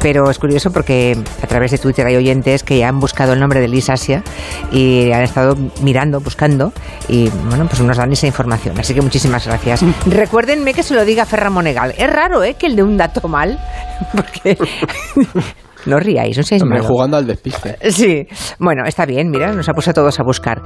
Pero 0.00 0.30
es 0.30 0.38
curioso 0.38 0.70
porque 0.70 1.16
a 1.42 1.46
través 1.46 1.72
de 1.72 1.78
Twitter 1.78 2.06
hay 2.06 2.16
oyentes 2.16 2.62
que 2.62 2.78
ya 2.78 2.88
han 2.88 3.00
buscado 3.00 3.32
el 3.32 3.40
nombre 3.40 3.60
de 3.60 3.68
Liz 3.68 3.90
Asia 3.90 4.22
y 4.70 5.10
han 5.10 5.22
estado 5.22 5.56
mirando, 5.82 6.20
buscando 6.20 6.72
y 7.08 7.28
bueno, 7.48 7.66
pues 7.66 7.80
nos 7.80 7.96
dan 7.96 8.12
esa 8.12 8.26
información. 8.26 8.78
Así 8.78 8.94
que 8.94 9.02
muchísimas 9.02 9.46
gracias. 9.46 9.82
Mm. 9.82 9.92
Recuérdenme 10.06 10.74
que 10.74 10.82
se 10.82 10.94
lo 10.94 11.04
diga 11.04 11.26
Ferra 11.26 11.50
Monegal. 11.50 11.94
Es 11.98 12.10
raro, 12.10 12.44
¿eh? 12.44 12.54
Que 12.54 12.66
el 12.66 12.76
de 12.76 12.82
un 12.82 12.96
dato 12.96 13.26
mal, 13.28 13.58
porque... 14.14 14.56
No 15.86 15.98
ríais, 15.98 16.36
no 16.36 16.42
seáis 16.42 16.64
Me 16.64 16.80
jugando 16.80 17.16
al 17.16 17.26
despiste. 17.26 17.76
Sí. 17.90 18.26
Bueno, 18.58 18.84
está 18.86 19.06
bien, 19.06 19.30
mira, 19.30 19.52
nos 19.52 19.68
ha 19.68 19.72
puesto 19.72 19.92
a 19.92 19.94
todos 19.94 20.18
a 20.20 20.22
buscar. 20.22 20.62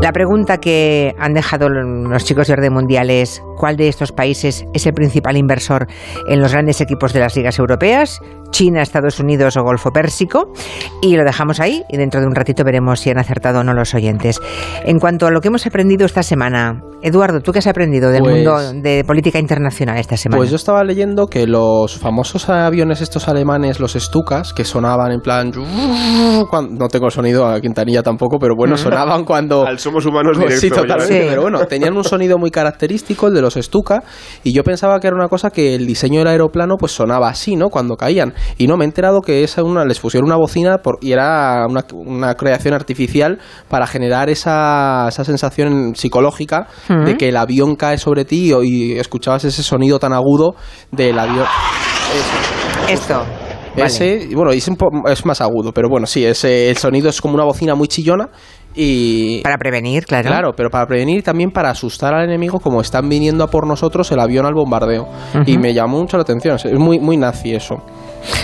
La 0.00 0.12
pregunta 0.12 0.58
que 0.58 1.14
han 1.18 1.32
dejado 1.32 1.70
los 1.70 2.24
chicos 2.24 2.48
de 2.48 2.52
orden 2.52 2.72
mundial 2.72 3.08
es 3.08 3.42
¿cuál 3.56 3.76
de 3.76 3.88
estos 3.88 4.12
países 4.12 4.66
es 4.74 4.86
el 4.86 4.92
principal 4.92 5.38
inversor 5.38 5.86
en 6.28 6.40
los 6.40 6.52
grandes 6.52 6.82
equipos 6.82 7.14
de 7.14 7.20
las 7.20 7.34
ligas 7.34 7.58
europeas? 7.58 8.20
China, 8.56 8.80
Estados 8.80 9.20
Unidos 9.20 9.58
o 9.58 9.62
Golfo 9.62 9.90
Pérsico. 9.90 10.50
Y 11.02 11.14
lo 11.14 11.24
dejamos 11.24 11.60
ahí 11.60 11.82
y 11.90 11.98
dentro 11.98 12.22
de 12.22 12.26
un 12.26 12.34
ratito 12.34 12.64
veremos 12.64 13.00
si 13.00 13.10
han 13.10 13.18
acertado 13.18 13.60
o 13.60 13.64
no 13.64 13.74
los 13.74 13.92
oyentes. 13.94 14.40
En 14.86 14.98
cuanto 14.98 15.26
a 15.26 15.30
lo 15.30 15.42
que 15.42 15.48
hemos 15.48 15.66
aprendido 15.66 16.06
esta 16.06 16.22
semana, 16.22 16.80
Eduardo, 17.02 17.40
¿tú 17.40 17.52
qué 17.52 17.58
has 17.58 17.66
aprendido 17.66 18.10
del 18.10 18.22
mundo 18.22 18.54
pues 18.54 18.82
de 18.82 19.04
política 19.06 19.38
internacional 19.38 19.98
esta 19.98 20.16
semana? 20.16 20.38
Pues 20.38 20.48
yo 20.48 20.56
estaba 20.56 20.82
leyendo 20.84 21.26
que 21.26 21.46
los 21.46 21.98
famosos 21.98 22.48
aviones 22.48 23.02
estos 23.02 23.28
alemanes, 23.28 23.78
los 23.78 23.92
Stukas, 23.92 24.54
que 24.54 24.64
sonaban 24.64 25.12
en 25.12 25.20
plan... 25.20 25.52
no 26.70 26.88
tengo 26.88 27.10
sonido 27.10 27.46
a 27.46 27.60
Quintanilla 27.60 28.02
tampoco, 28.02 28.38
pero 28.38 28.54
bueno, 28.56 28.78
sonaban 28.78 29.24
cuando 29.24 29.66
somos 29.76 30.06
humanos 30.06 30.38
pues 30.40 30.60
Sí, 30.60 30.70
totalmente. 30.70 31.26
Pero 31.28 31.42
bueno, 31.42 31.66
tenían 31.66 31.94
un 31.94 32.04
sonido 32.04 32.38
muy 32.38 32.50
característico, 32.50 33.28
el 33.28 33.34
de 33.34 33.42
los 33.42 33.54
Stuka, 33.54 34.02
y 34.42 34.54
yo 34.54 34.64
pensaba 34.64 34.98
que 34.98 35.08
era 35.08 35.16
una 35.16 35.28
cosa 35.28 35.50
que 35.50 35.74
el 35.74 35.86
diseño 35.86 36.20
del 36.20 36.28
aeroplano 36.28 36.76
pues 36.78 36.92
sonaba 36.92 37.28
así, 37.28 37.54
¿no? 37.54 37.68
Cuando 37.68 37.96
caían. 37.96 38.32
Y 38.58 38.66
no, 38.66 38.76
me 38.76 38.84
he 38.84 38.86
enterado 38.86 39.20
que 39.20 39.44
esa 39.44 39.62
una, 39.62 39.84
les 39.84 39.98
pusieron 40.00 40.28
una 40.28 40.36
bocina 40.36 40.78
por, 40.78 40.98
y 41.00 41.12
era 41.12 41.66
una, 41.68 42.34
creación 42.34 42.74
artificial 42.74 43.38
para 43.68 43.86
generar 43.86 44.28
esa, 44.28 45.06
esa 45.08 45.24
sensación 45.24 45.94
psicológica 45.94 46.68
de 46.88 47.16
que 47.16 47.28
el 47.28 47.36
avión 47.36 47.76
cae 47.76 47.98
sobre 47.98 48.24
ti 48.24 48.52
y, 48.62 48.98
escuchabas 48.98 49.44
ese 49.44 49.62
sonido 49.62 49.98
tan 49.98 50.12
agudo 50.12 50.54
del 50.90 51.18
avión. 51.18 51.46
Esto. 52.88 53.24
Ese, 53.76 54.28
bueno, 54.34 54.52
es, 54.52 54.66
es, 55.10 55.26
más 55.26 55.40
agudo, 55.42 55.72
pero 55.72 55.88
bueno, 55.90 56.06
sí, 56.06 56.24
ese, 56.24 56.70
el 56.70 56.78
sonido 56.78 57.10
es 57.10 57.20
como 57.20 57.34
una 57.34 57.44
bocina 57.44 57.74
muy 57.74 57.88
chillona 57.88 58.30
y 58.76 59.40
para 59.40 59.56
prevenir, 59.56 60.04
claro. 60.04 60.28
Claro, 60.28 60.52
pero 60.54 60.68
para 60.68 60.86
prevenir 60.86 61.22
también 61.22 61.50
para 61.50 61.70
asustar 61.70 62.14
al 62.14 62.24
enemigo 62.24 62.60
como 62.60 62.82
están 62.82 63.08
viniendo 63.08 63.42
a 63.42 63.48
por 63.48 63.66
nosotros 63.66 64.12
el 64.12 64.20
avión 64.20 64.44
al 64.44 64.52
bombardeo. 64.52 65.08
Y 65.46 65.56
me 65.56 65.72
llamó 65.72 65.98
mucho 65.98 66.18
la 66.18 66.22
atención, 66.22 66.56
es 66.56 66.78
muy, 66.78 67.00
muy 67.00 67.16
nazi 67.16 67.54
eso. 67.54 67.76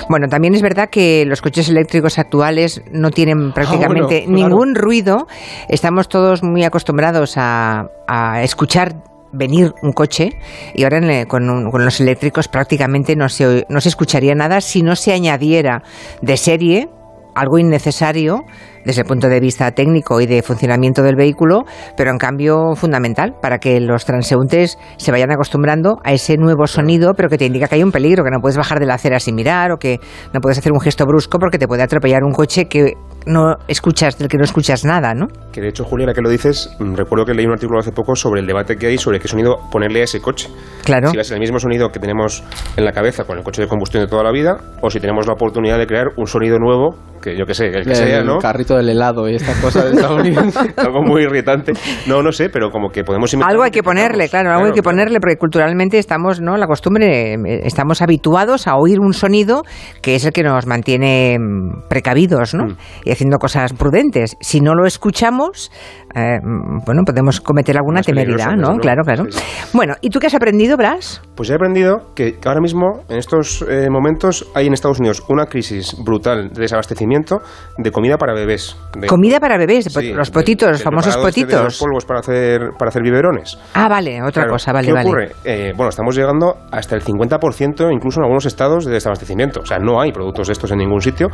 Bueno, 0.08 0.28
también 0.28 0.54
es 0.54 0.62
verdad 0.62 0.88
que 0.90 1.24
los 1.26 1.40
coches 1.40 1.68
eléctricos 1.68 2.18
actuales 2.18 2.82
no 2.92 3.10
tienen 3.10 3.48
ah, 3.50 3.54
prácticamente 3.54 4.24
ningún 4.26 4.74
ruido. 4.74 5.26
Estamos 5.68 6.08
todos 6.08 6.42
muy 6.42 6.64
acostumbrados 6.64 7.34
a, 7.36 7.88
escuchar 8.42 8.94
venir 9.32 9.72
un 9.82 9.92
coche 9.92 10.30
y 10.74 10.84
ahora 10.84 11.24
con, 11.24 11.70
con, 11.70 11.84
los 11.84 12.00
eléctricos 12.00 12.48
prácticamente 12.48 13.16
no 13.16 13.30
se, 13.30 13.64
no 13.70 13.80
se 13.80 13.88
escucharía 13.88 14.34
nada 14.34 14.60
si 14.60 14.82
no 14.82 14.94
se 14.94 15.14
añadiera 15.14 15.82
de 16.20 16.36
serie 16.36 16.90
algo 17.34 17.58
innecesario 17.58 18.44
desde 18.84 19.02
el 19.02 19.06
punto 19.06 19.28
de 19.28 19.40
vista 19.40 19.70
técnico 19.72 20.20
y 20.20 20.26
de 20.26 20.42
funcionamiento 20.42 21.02
del 21.02 21.16
vehículo, 21.16 21.64
pero 21.96 22.10
en 22.10 22.18
cambio 22.18 22.74
fundamental 22.74 23.34
para 23.40 23.58
que 23.58 23.80
los 23.80 24.04
transeúntes 24.04 24.78
se 24.96 25.12
vayan 25.12 25.30
acostumbrando 25.30 25.98
a 26.04 26.12
ese 26.12 26.36
nuevo 26.36 26.66
sonido, 26.66 27.12
pero 27.16 27.28
que 27.28 27.38
te 27.38 27.46
indica 27.46 27.68
que 27.68 27.76
hay 27.76 27.82
un 27.82 27.92
peligro, 27.92 28.24
que 28.24 28.30
no 28.30 28.40
puedes 28.40 28.56
bajar 28.56 28.78
de 28.78 28.86
la 28.86 28.94
acera 28.94 29.20
sin 29.20 29.34
mirar 29.34 29.72
o 29.72 29.78
que 29.78 29.98
no 30.32 30.40
puedes 30.40 30.58
hacer 30.58 30.72
un 30.72 30.80
gesto 30.80 31.04
brusco 31.06 31.38
porque 31.38 31.58
te 31.58 31.66
puede 31.66 31.82
atropellar 31.82 32.24
un 32.24 32.32
coche 32.32 32.66
que 32.66 32.94
no 33.26 33.56
escuchas, 33.68 34.18
del 34.18 34.28
que 34.28 34.36
no 34.36 34.44
escuchas 34.44 34.84
nada, 34.84 35.14
¿no? 35.14 35.28
Que 35.52 35.60
de 35.60 35.68
hecho, 35.68 35.84
Juliana, 35.84 36.12
que 36.12 36.20
lo 36.20 36.28
dices, 36.28 36.74
mm, 36.78 36.94
recuerdo 36.94 37.24
que 37.24 37.34
leí 37.34 37.46
un 37.46 37.52
artículo 37.52 37.78
hace 37.78 37.92
poco 37.92 38.16
sobre 38.16 38.40
el 38.40 38.46
debate 38.46 38.76
que 38.76 38.86
hay 38.86 38.98
sobre 38.98 39.20
qué 39.20 39.28
sonido 39.28 39.58
ponerle 39.70 40.00
a 40.00 40.04
ese 40.04 40.20
coche. 40.20 40.48
Claro. 40.84 41.08
Si 41.08 41.16
va 41.16 41.20
a 41.20 41.24
ser 41.24 41.36
el 41.36 41.40
mismo 41.40 41.58
sonido 41.58 41.90
que 41.90 42.00
tenemos 42.00 42.42
en 42.76 42.84
la 42.84 42.92
cabeza 42.92 43.24
con 43.24 43.38
el 43.38 43.44
coche 43.44 43.62
de 43.62 43.68
combustión 43.68 44.02
de 44.02 44.08
toda 44.08 44.22
la 44.22 44.32
vida, 44.32 44.58
o 44.80 44.90
si 44.90 45.00
tenemos 45.00 45.26
la 45.26 45.34
oportunidad 45.34 45.78
de 45.78 45.86
crear 45.86 46.08
un 46.16 46.26
sonido 46.26 46.58
nuevo, 46.58 46.96
que 47.22 47.36
yo 47.36 47.46
que 47.46 47.54
sé, 47.54 47.68
el 47.68 47.84
que 47.84 47.94
sea, 47.94 48.22
¿no? 48.22 48.38
carrito 48.38 48.71
del 48.76 48.88
helado 48.88 49.28
y 49.28 49.36
estas 49.36 49.56
cosas 49.58 49.84
de 49.84 49.90
Estados 49.92 50.20
Unidos. 50.20 50.56
algo 50.76 51.02
muy 51.02 51.22
irritante. 51.22 51.72
No, 52.06 52.22
no 52.22 52.32
sé, 52.32 52.48
pero 52.48 52.70
como 52.70 52.90
que 52.90 53.04
podemos 53.04 53.34
Algo 53.34 53.62
hay 53.62 53.70
que 53.70 53.82
ponerle, 53.82 54.28
claro, 54.28 54.52
algo 54.52 54.66
hay 54.66 54.72
que 54.72 54.82
ponerle, 54.82 55.20
porque 55.20 55.36
culturalmente 55.36 55.98
estamos, 55.98 56.40
¿no? 56.40 56.56
La 56.56 56.66
costumbre, 56.66 57.34
eh, 57.34 57.60
estamos 57.64 58.02
habituados 58.02 58.66
a 58.66 58.76
oír 58.76 59.00
un 59.00 59.12
sonido 59.12 59.62
que 60.00 60.14
es 60.14 60.24
el 60.24 60.32
que 60.32 60.42
nos 60.42 60.66
mantiene 60.66 61.38
mm, 61.38 61.88
precavidos, 61.88 62.54
¿no? 62.54 62.66
Mm. 62.66 62.76
Y 63.04 63.10
haciendo 63.12 63.38
cosas 63.38 63.72
prudentes. 63.72 64.36
Si 64.40 64.60
no 64.60 64.74
lo 64.74 64.86
escuchamos, 64.86 65.70
eh, 66.14 66.38
bueno, 66.84 67.02
podemos 67.04 67.40
cometer 67.40 67.76
alguna 67.76 68.02
temeridad, 68.02 68.54
¿no? 68.56 68.76
Claro, 68.78 69.02
claro. 69.04 69.24
Bueno, 69.72 69.94
¿y 70.00 70.10
tú 70.10 70.18
qué 70.18 70.26
has 70.26 70.34
aprendido, 70.34 70.76
Blas? 70.76 71.22
Pues 71.34 71.50
he 71.50 71.54
aprendido 71.54 72.12
que 72.14 72.36
ahora 72.44 72.60
mismo, 72.60 73.02
en 73.08 73.18
estos 73.18 73.64
eh, 73.68 73.88
momentos, 73.90 74.46
hay 74.54 74.66
en 74.66 74.74
Estados 74.74 75.00
Unidos 75.00 75.22
una 75.28 75.46
crisis 75.46 75.96
brutal 76.04 76.50
de 76.50 76.60
desabastecimiento 76.60 77.40
de 77.78 77.90
comida 77.90 78.18
para 78.18 78.34
bebés. 78.34 78.61
Comida 79.08 79.40
para 79.40 79.56
bebés, 79.56 79.86
los 80.14 80.30
potitos, 80.30 80.70
los 80.70 80.82
famosos 80.82 81.16
potitos. 81.16 81.62
los 81.64 81.78
polvos 81.78 82.04
para 82.04 82.20
hacer, 82.20 82.60
para 82.78 82.90
hacer 82.90 83.02
biberones. 83.02 83.58
Ah, 83.74 83.88
vale, 83.88 84.22
otra 84.22 84.46
cosa, 84.46 84.72
vale, 84.72 84.88
¿qué 84.88 84.92
vale. 84.92 85.08
ocurre? 85.08 85.32
Eh, 85.44 85.72
bueno, 85.76 85.88
estamos 85.88 86.14
llegando 86.14 86.58
hasta 86.70 86.94
el 86.94 87.02
50%, 87.02 87.92
incluso 87.92 88.20
en 88.20 88.24
algunos 88.24 88.46
estados, 88.46 88.84
de 88.84 88.92
desabastecimiento. 88.92 89.60
O 89.60 89.66
sea, 89.66 89.78
no 89.78 90.00
hay 90.00 90.12
productos 90.12 90.48
de 90.48 90.52
estos 90.52 90.70
en 90.72 90.78
ningún 90.78 91.00
sitio 91.00 91.28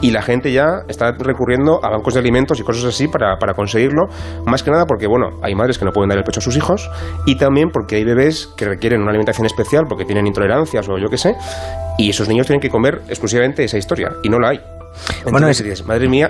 y 0.00 0.10
la 0.10 0.22
gente 0.22 0.52
ya 0.52 0.82
está 0.88 1.12
recurriendo 1.12 1.84
a 1.84 1.90
bancos 1.90 2.14
de 2.14 2.20
alimentos 2.20 2.58
y 2.60 2.62
cosas 2.62 2.84
así 2.84 3.08
para, 3.08 3.36
para 3.38 3.54
conseguirlo 3.54 4.06
más 4.46 4.62
que 4.62 4.70
nada 4.70 4.86
porque, 4.86 5.06
bueno, 5.06 5.38
hay 5.42 5.54
madres 5.54 5.78
que 5.78 5.84
no 5.84 5.92
pueden 5.92 6.08
dar 6.08 6.18
el 6.18 6.24
pecho 6.24 6.40
a 6.40 6.42
sus 6.42 6.56
hijos 6.56 6.90
y 7.26 7.36
también 7.36 7.70
porque 7.70 7.96
hay 7.96 8.04
bebés 8.04 8.48
que 8.56 8.64
requieren 8.64 9.00
una 9.00 9.10
alimentación 9.10 9.46
especial 9.46 9.84
porque 9.88 10.04
tienen 10.04 10.26
intolerancias 10.26 10.88
o 10.88 10.98
yo 10.98 11.08
qué 11.08 11.18
sé, 11.18 11.34
y 11.98 12.10
esos 12.10 12.28
niños 12.28 12.46
tienen 12.46 12.60
que 12.60 12.70
comer 12.70 13.02
exclusivamente 13.08 13.64
esa 13.64 13.78
historia 13.78 14.10
y 14.22 14.28
no 14.28 14.38
la 14.38 14.50
hay 14.50 14.60
bueno, 15.30 15.48
es, 15.48 15.86
madre 15.86 16.08
mía, 16.08 16.28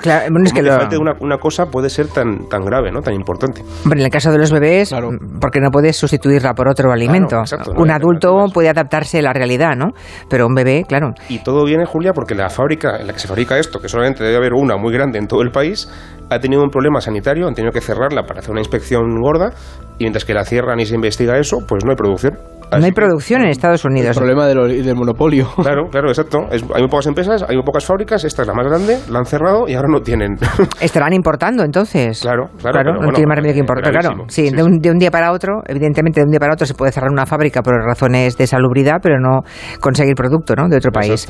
claro, 0.00 0.26
es 0.44 0.52
que 0.52 0.62
lo... 0.62 0.74
una, 1.00 1.12
una, 1.20 1.38
cosa 1.38 1.66
puede 1.66 1.90
ser 1.90 2.08
tan, 2.08 2.48
tan 2.48 2.64
grave, 2.64 2.90
¿no? 2.90 3.00
tan 3.00 3.14
importante. 3.14 3.62
Bueno, 3.84 4.00
en 4.00 4.06
el 4.06 4.10
caso 4.10 4.30
de 4.30 4.38
los 4.38 4.52
bebés, 4.52 4.94
porque 5.40 5.60
no 5.60 5.70
puedes 5.70 5.96
sustituirla 5.96 6.54
por 6.54 6.68
otro 6.68 6.92
alimento. 6.92 7.42
un 7.76 7.90
adulto 7.90 8.46
puede 8.52 8.68
adaptarse 8.68 9.18
a 9.18 9.22
la 9.22 9.32
realidad, 9.32 9.76
¿no? 9.76 9.92
Pero 10.28 10.46
un 10.46 10.54
bebé, 10.54 10.84
claro. 10.86 11.12
Y 11.28 11.42
todo 11.42 11.64
viene, 11.64 11.84
Julia, 11.84 12.12
porque 12.12 12.34
la 12.34 12.48
fábrica 12.50 12.96
en 12.98 13.06
la 13.06 13.12
que 13.12 13.18
se 13.18 13.28
fabrica 13.28 13.58
esto, 13.58 13.80
que 13.80 13.88
solamente 13.88 14.22
debe 14.24 14.36
haber 14.36 14.52
una 14.54 14.76
muy 14.76 14.92
grande 14.92 15.18
en 15.18 15.26
todo 15.26 15.42
el 15.42 15.50
país, 15.50 15.88
ha 16.30 16.38
tenido 16.38 16.62
un 16.62 16.70
problema 16.70 17.00
sanitario, 17.00 17.46
han 17.46 17.54
tenido 17.54 17.72
que 17.72 17.80
cerrarla 17.80 18.24
para 18.24 18.40
hacer 18.40 18.50
una 18.50 18.60
inspección 18.60 19.20
gorda, 19.20 19.52
y 19.98 20.04
mientras 20.04 20.24
que 20.24 20.34
la 20.34 20.44
cierran 20.44 20.80
y 20.80 20.86
se 20.86 20.94
investiga 20.94 21.38
eso, 21.38 21.58
pues 21.66 21.84
no 21.84 21.90
hay 21.90 21.96
producción. 21.96 22.38
no 22.70 22.84
hay 22.84 22.92
producción 22.92 23.42
en 23.42 23.48
Estados 23.48 23.84
Unidos. 23.84 24.16
El 24.16 24.22
problema 24.22 24.46
del, 24.46 24.84
del 24.84 24.94
monopolio. 24.94 25.48
Claro, 25.62 25.88
claro, 25.90 26.08
exacto. 26.08 26.46
hay 26.50 26.80
muy 26.80 26.88
pocas 26.90 27.06
empresas, 27.06 27.44
hay 27.48 27.56
muy 27.56 27.64
pocas 27.64 27.84
fábricas, 27.84 28.24
esta 28.24 28.42
es 28.42 28.48
la 28.48 28.54
más 28.54 28.66
grande, 28.66 28.98
la 29.08 29.20
han 29.20 29.26
cerrado 29.26 29.68
y 29.68 29.74
ahora 29.74 29.88
no 29.88 30.00
tienen. 30.00 30.36
Estarán 30.80 31.12
importando 31.12 31.62
entonces. 31.62 32.20
Claro, 32.20 32.48
claro. 32.60 32.80
claro 32.82 33.00
no 33.00 33.12
tiene 33.12 33.26
más 33.26 33.36
remedio 33.36 33.54
que 33.54 33.60
importar. 33.60 33.92
Claro, 33.92 34.24
sí, 34.28 34.50
de, 34.50 34.62
un, 34.62 34.80
de, 34.80 34.90
un, 34.90 34.98
día 34.98 35.10
para 35.10 35.32
otro, 35.32 35.62
evidentemente 35.66 36.20
de 36.20 36.24
un 36.24 36.30
día 36.30 36.40
para 36.40 36.54
otro 36.54 36.66
se 36.66 36.74
puede 36.74 36.92
cerrar 36.92 37.10
una 37.10 37.26
fábrica 37.26 37.62
por 37.62 37.74
razones 37.74 38.36
de 38.36 38.46
salubridad, 38.46 38.96
pero 39.02 39.20
no 39.20 39.42
conseguir 39.80 40.14
producto 40.14 40.54
¿no? 40.56 40.68
de 40.68 40.76
otro 40.76 40.90
país. 40.90 41.26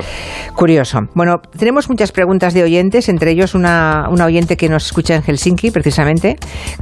Curioso. 0.55 1.01
Bueno, 1.15 1.37
tenemos 1.57 1.89
muchas 1.89 2.11
preguntas 2.11 2.55
de 2.55 2.63
oyentes, 2.63 3.09
entre 3.09 3.33
ellos 3.33 3.55
una, 3.55 4.09
una 4.11 4.25
oyente 4.25 4.57
que 4.57 4.69
nos 4.69 4.87
escucha 4.87 5.15
en 5.15 5.23
Helsinki, 5.23 5.71
precisamente, 5.71 6.37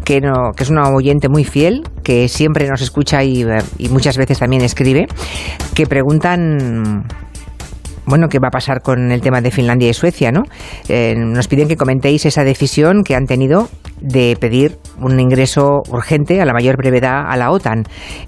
que, 0.05 0.21
no, 0.21 0.53
que 0.57 0.63
es 0.65 0.71
una 0.71 0.89
oyente 0.91 1.29
muy 1.29 1.45
fiel, 1.45 1.70
que 2.03 2.29
siempre 2.29 2.69
nos 2.69 2.81
escucha 2.81 3.23
y, 3.25 3.45
muchas 3.91 4.17
veces 4.17 4.39
también 4.39 4.63
escribe, 4.63 5.07
que 5.75 5.87
preguntan 5.87 7.05
bueno, 8.07 8.29
qué 8.29 8.39
va 8.41 8.49
a 8.49 8.51
pasar 8.51 8.83
con 8.83 9.13
el 9.13 9.21
tema 9.21 9.41
de 9.41 9.51
Finlandia 9.51 9.89
y 9.89 9.95
Suecia, 9.95 10.33
¿no? 10.33 10.43
Eh, 10.89 11.15
nos 11.17 11.47
piden 11.47 11.69
que 11.69 11.77
comentéis 11.77 12.27
esa 12.27 12.43
decisión 12.43 13.05
que 13.05 13.15
han 13.15 13.27
tenido 13.27 13.69
de 14.01 14.37
pedir 14.41 14.79
un 15.01 15.19
ingreso 15.19 15.83
urgente 15.91 16.41
a 16.41 16.45
la 16.45 16.53
mayor 16.53 16.77
brevedad 16.77 17.25
a 17.29 17.37
la 17.37 17.51
OTAN. 17.51 17.85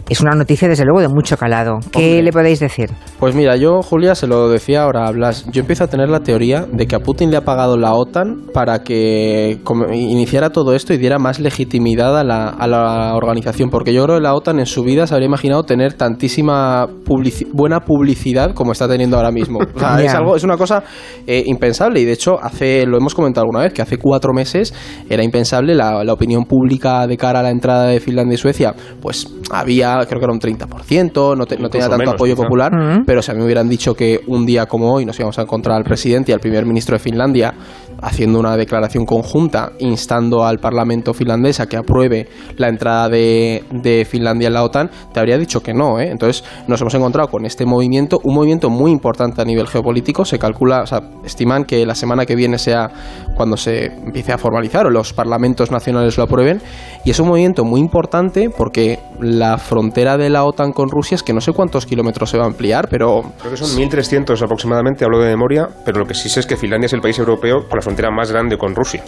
Es 0.08 0.20
una 0.20 0.34
noticia, 0.34 0.68
desde 0.68 0.84
luego, 0.84 1.00
de 1.00 1.08
mucho 1.08 1.36
calado. 1.36 1.78
¿Qué 1.92 2.22
le 2.22 2.32
podéis 2.32 2.60
decir? 2.60 2.90
Pues 3.18 3.34
mira, 3.34 3.56
yo, 3.56 3.82
Julia, 3.82 4.14
se 4.14 4.26
lo 4.26 4.48
decía 4.48 4.82
ahora, 4.82 5.10
Blas, 5.10 5.46
yo 5.50 5.60
empiezo 5.60 5.84
a 5.84 5.86
tener 5.88 6.08
la 6.08 6.20
teoría 6.20 6.66
de 6.70 6.86
que 6.86 6.96
a 6.96 7.00
Putin 7.00 7.30
le 7.30 7.36
ha 7.36 7.44
pagado 7.44 7.76
la 7.76 7.94
OTAN 7.94 8.46
para 8.52 8.82
que 8.82 9.58
iniciara 9.92 10.50
todo 10.50 10.74
esto 10.74 10.92
y 10.94 10.98
diera 10.98 11.18
más 11.18 11.40
legitimidad 11.40 12.18
a 12.18 12.24
la, 12.24 12.48
a 12.48 12.66
la 12.66 13.14
organización, 13.14 13.70
porque 13.70 13.92
yo 13.92 14.04
creo 14.04 14.16
que 14.16 14.22
la 14.22 14.34
OTAN 14.34 14.58
en 14.58 14.66
su 14.66 14.82
vida 14.82 15.06
se 15.06 15.14
habría 15.14 15.28
imaginado 15.28 15.62
tener 15.64 15.94
tantísima 15.94 16.86
buena 17.52 17.80
publicidad 17.80 18.54
como 18.54 18.72
está 18.72 18.88
teniendo 18.88 19.16
ahora 19.16 19.30
mismo. 19.30 19.60
es, 20.00 20.14
algo, 20.14 20.36
es 20.36 20.44
una 20.44 20.56
cosa 20.56 20.82
eh, 21.26 21.42
impensable 21.46 22.00
y 22.00 22.04
de 22.04 22.12
hecho 22.12 22.42
hace 22.42 22.86
lo 22.86 22.96
hemos 22.96 23.14
comentado 23.14 23.44
alguna 23.44 23.64
vez 23.64 23.72
que 23.72 23.82
hace 23.82 23.98
cuatro 23.98 24.32
meses 24.32 24.74
era 25.08 25.22
impensable. 25.22 25.74
La, 25.74 26.04
la, 26.04 26.12
opinión 26.12 26.44
pública 26.44 26.61
de 26.62 27.16
cara 27.16 27.40
a 27.40 27.42
la 27.42 27.50
entrada 27.50 27.86
de 27.86 28.00
Finlandia 28.00 28.34
y 28.34 28.38
Suecia, 28.38 28.74
pues 29.00 29.26
había, 29.50 29.98
creo 30.06 30.18
que 30.18 30.24
era 30.24 30.32
un 30.32 30.40
30%, 30.40 31.12
no, 31.14 31.34
no 31.36 31.46
tenía 31.46 31.88
tanto 31.88 32.10
apoyo 32.10 32.36
popular, 32.36 32.70
pero 33.06 33.22
si 33.22 33.30
a 33.30 33.34
mí 33.34 33.40
me 33.40 33.46
hubieran 33.46 33.68
dicho 33.68 33.94
que 33.94 34.20
un 34.26 34.46
día 34.46 34.66
como 34.66 34.92
hoy 34.92 35.04
nos 35.04 35.18
íbamos 35.18 35.38
a 35.38 35.42
encontrar 35.42 35.76
al 35.76 35.84
presidente 35.84 36.32
y 36.32 36.34
al 36.34 36.40
primer 36.40 36.64
ministro 36.66 36.96
de 36.96 37.00
Finlandia 37.00 37.54
haciendo 38.00 38.38
una 38.38 38.56
declaración 38.56 39.04
conjunta 39.04 39.72
instando 39.78 40.44
al 40.44 40.58
Parlamento 40.58 41.14
finlandés 41.14 41.60
a 41.60 41.66
que 41.66 41.76
apruebe 41.76 42.28
la 42.56 42.68
entrada 42.68 43.08
de, 43.08 43.64
de 43.70 44.04
Finlandia 44.04 44.48
en 44.48 44.54
la 44.54 44.64
OTAN, 44.64 44.90
te 45.12 45.20
habría 45.20 45.38
dicho 45.38 45.60
que 45.60 45.74
no. 45.74 45.98
¿eh? 46.00 46.08
Entonces 46.10 46.44
nos 46.66 46.80
hemos 46.80 46.94
encontrado 46.94 47.28
con 47.28 47.44
este 47.44 47.66
movimiento, 47.66 48.20
un 48.24 48.34
movimiento 48.34 48.70
muy 48.70 48.90
importante 48.90 49.42
a 49.42 49.44
nivel 49.44 49.66
geopolítico. 49.66 50.24
Se 50.24 50.38
calcula, 50.38 50.82
o 50.82 50.86
sea, 50.86 51.00
estiman 51.24 51.64
que 51.64 51.84
la 51.86 51.94
semana 51.94 52.26
que 52.26 52.36
viene 52.36 52.58
sea 52.58 52.90
cuando 53.36 53.56
se 53.56 53.86
empiece 53.86 54.32
a 54.32 54.38
formalizar 54.38 54.86
o 54.86 54.90
los 54.90 55.12
parlamentos 55.12 55.70
nacionales 55.70 56.16
lo 56.16 56.24
aprueben. 56.24 56.60
Y 57.04 57.10
es 57.10 57.18
un 57.18 57.28
movimiento 57.28 57.64
muy 57.64 57.80
importante 57.80 58.50
porque 58.50 58.98
la 59.20 59.58
frontera 59.58 60.16
de 60.16 60.30
la 60.30 60.44
OTAN 60.44 60.72
con 60.72 60.88
Rusia 60.90 61.14
es 61.16 61.22
que 61.22 61.32
no 61.32 61.40
sé 61.40 61.52
cuántos 61.52 61.86
kilómetros 61.86 62.30
se 62.30 62.38
va 62.38 62.44
a 62.44 62.46
ampliar, 62.46 62.88
pero... 62.88 63.22
Creo 63.38 63.50
que 63.52 63.56
son 63.56 63.70
1.300 63.70 64.40
aproximadamente, 64.42 65.04
hablo 65.04 65.18
de 65.18 65.30
memoria, 65.30 65.68
pero 65.84 66.00
lo 66.00 66.06
que 66.06 66.14
sí 66.14 66.28
sé 66.28 66.40
es 66.40 66.46
que 66.46 66.56
Finlandia 66.56 66.86
es 66.86 66.92
el 66.92 67.00
país 67.00 67.18
europeo 67.18 67.68
con 67.68 67.78
la 67.82 67.84
frontera 67.84 68.10
más 68.10 68.30
grande 68.30 68.56
con 68.56 68.74
Rusia. 68.74 69.02